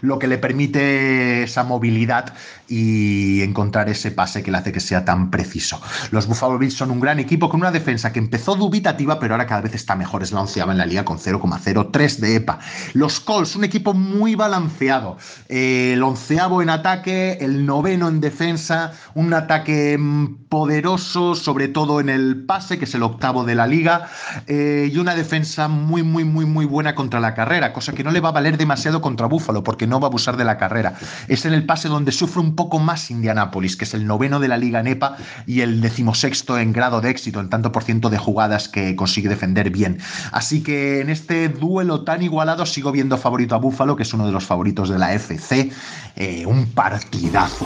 lo 0.01 0.19
que 0.19 0.27
le 0.27 0.37
permite 0.37 1.43
esa 1.43 1.63
movilidad 1.63 2.33
y 2.71 3.41
encontrar 3.41 3.89
ese 3.89 4.11
pase 4.11 4.41
que 4.41 4.49
le 4.49 4.57
hace 4.57 4.71
que 4.71 4.79
sea 4.79 5.03
tan 5.03 5.29
preciso. 5.29 5.81
Los 6.11 6.25
Buffalo 6.25 6.57
Bills 6.57 6.73
son 6.73 6.89
un 6.89 7.01
gran 7.01 7.19
equipo 7.19 7.49
con 7.49 7.59
una 7.59 7.71
defensa 7.71 8.13
que 8.13 8.19
empezó 8.19 8.55
dubitativa, 8.55 9.19
pero 9.19 9.33
ahora 9.33 9.45
cada 9.45 9.61
vez 9.61 9.75
está 9.75 9.95
mejor. 9.95 10.23
Es 10.23 10.31
la 10.31 10.41
onceava 10.41 10.71
en 10.71 10.77
la 10.77 10.85
liga 10.85 11.03
con 11.03 11.17
0,03 11.17 12.17
de 12.17 12.35
EPA. 12.35 12.59
Los 12.93 13.19
Colts, 13.19 13.55
un 13.57 13.65
equipo 13.65 13.93
muy 13.93 14.35
balanceado. 14.35 15.17
el 15.49 16.01
onceavo 16.01 16.61
en 16.61 16.69
ataque, 16.69 17.37
el 17.41 17.65
noveno 17.65 18.07
en 18.07 18.21
defensa, 18.21 18.93
un 19.15 19.33
ataque 19.33 19.99
poderoso, 20.47 21.35
sobre 21.35 21.67
todo 21.67 21.99
en 21.99 22.09
el 22.09 22.45
pase, 22.45 22.77
que 22.77 22.85
es 22.85 22.95
el 22.95 23.03
octavo 23.03 23.43
de 23.43 23.55
la 23.55 23.67
liga, 23.67 24.07
eh, 24.47 24.89
y 24.91 24.97
una 24.97 25.15
defensa 25.15 25.67
muy, 25.67 26.03
muy, 26.03 26.23
muy, 26.23 26.45
muy 26.45 26.65
buena 26.65 26.95
contra 26.95 27.19
la 27.19 27.33
carrera, 27.33 27.73
cosa 27.73 27.93
que 27.93 28.03
no 28.03 28.11
le 28.11 28.19
va 28.19 28.29
a 28.29 28.33
valer 28.33 28.57
demasiado 28.57 29.01
contra 29.01 29.27
Buffalo 29.27 29.63
porque 29.63 29.87
no 29.87 29.99
va 29.99 30.07
a 30.07 30.09
abusar 30.09 30.37
de 30.37 30.45
la 30.45 30.57
carrera. 30.57 30.95
Es 31.27 31.45
en 31.45 31.53
el 31.53 31.65
pase 31.65 31.89
donde 31.89 32.11
sufre 32.11 32.41
un 32.41 32.55
poco 32.61 32.77
más 32.77 33.09
Indianápolis, 33.09 33.75
que 33.75 33.85
es 33.85 33.95
el 33.95 34.05
noveno 34.05 34.39
de 34.39 34.47
la 34.47 34.55
Liga 34.55 34.83
NEPA 34.83 35.17
y 35.47 35.61
el 35.61 35.81
decimosexto 35.81 36.59
en 36.59 36.73
grado 36.73 37.01
de 37.01 37.09
éxito, 37.09 37.39
en 37.39 37.49
tanto 37.49 37.71
por 37.71 37.83
ciento 37.83 38.11
de 38.11 38.19
jugadas 38.19 38.69
que 38.69 38.95
consigue 38.95 39.29
defender 39.29 39.71
bien. 39.71 39.97
Así 40.31 40.61
que 40.61 41.01
en 41.01 41.09
este 41.09 41.49
duelo 41.49 42.03
tan 42.03 42.21
igualado 42.21 42.67
sigo 42.67 42.91
viendo 42.91 43.17
favorito 43.17 43.55
a 43.55 43.57
Búfalo, 43.57 43.95
que 43.95 44.03
es 44.03 44.13
uno 44.13 44.27
de 44.27 44.31
los 44.31 44.45
favoritos 44.45 44.89
de 44.89 44.99
la 44.99 45.11
FC. 45.11 45.71
Eh, 46.15 46.45
un 46.45 46.67
partidazo. 46.67 47.65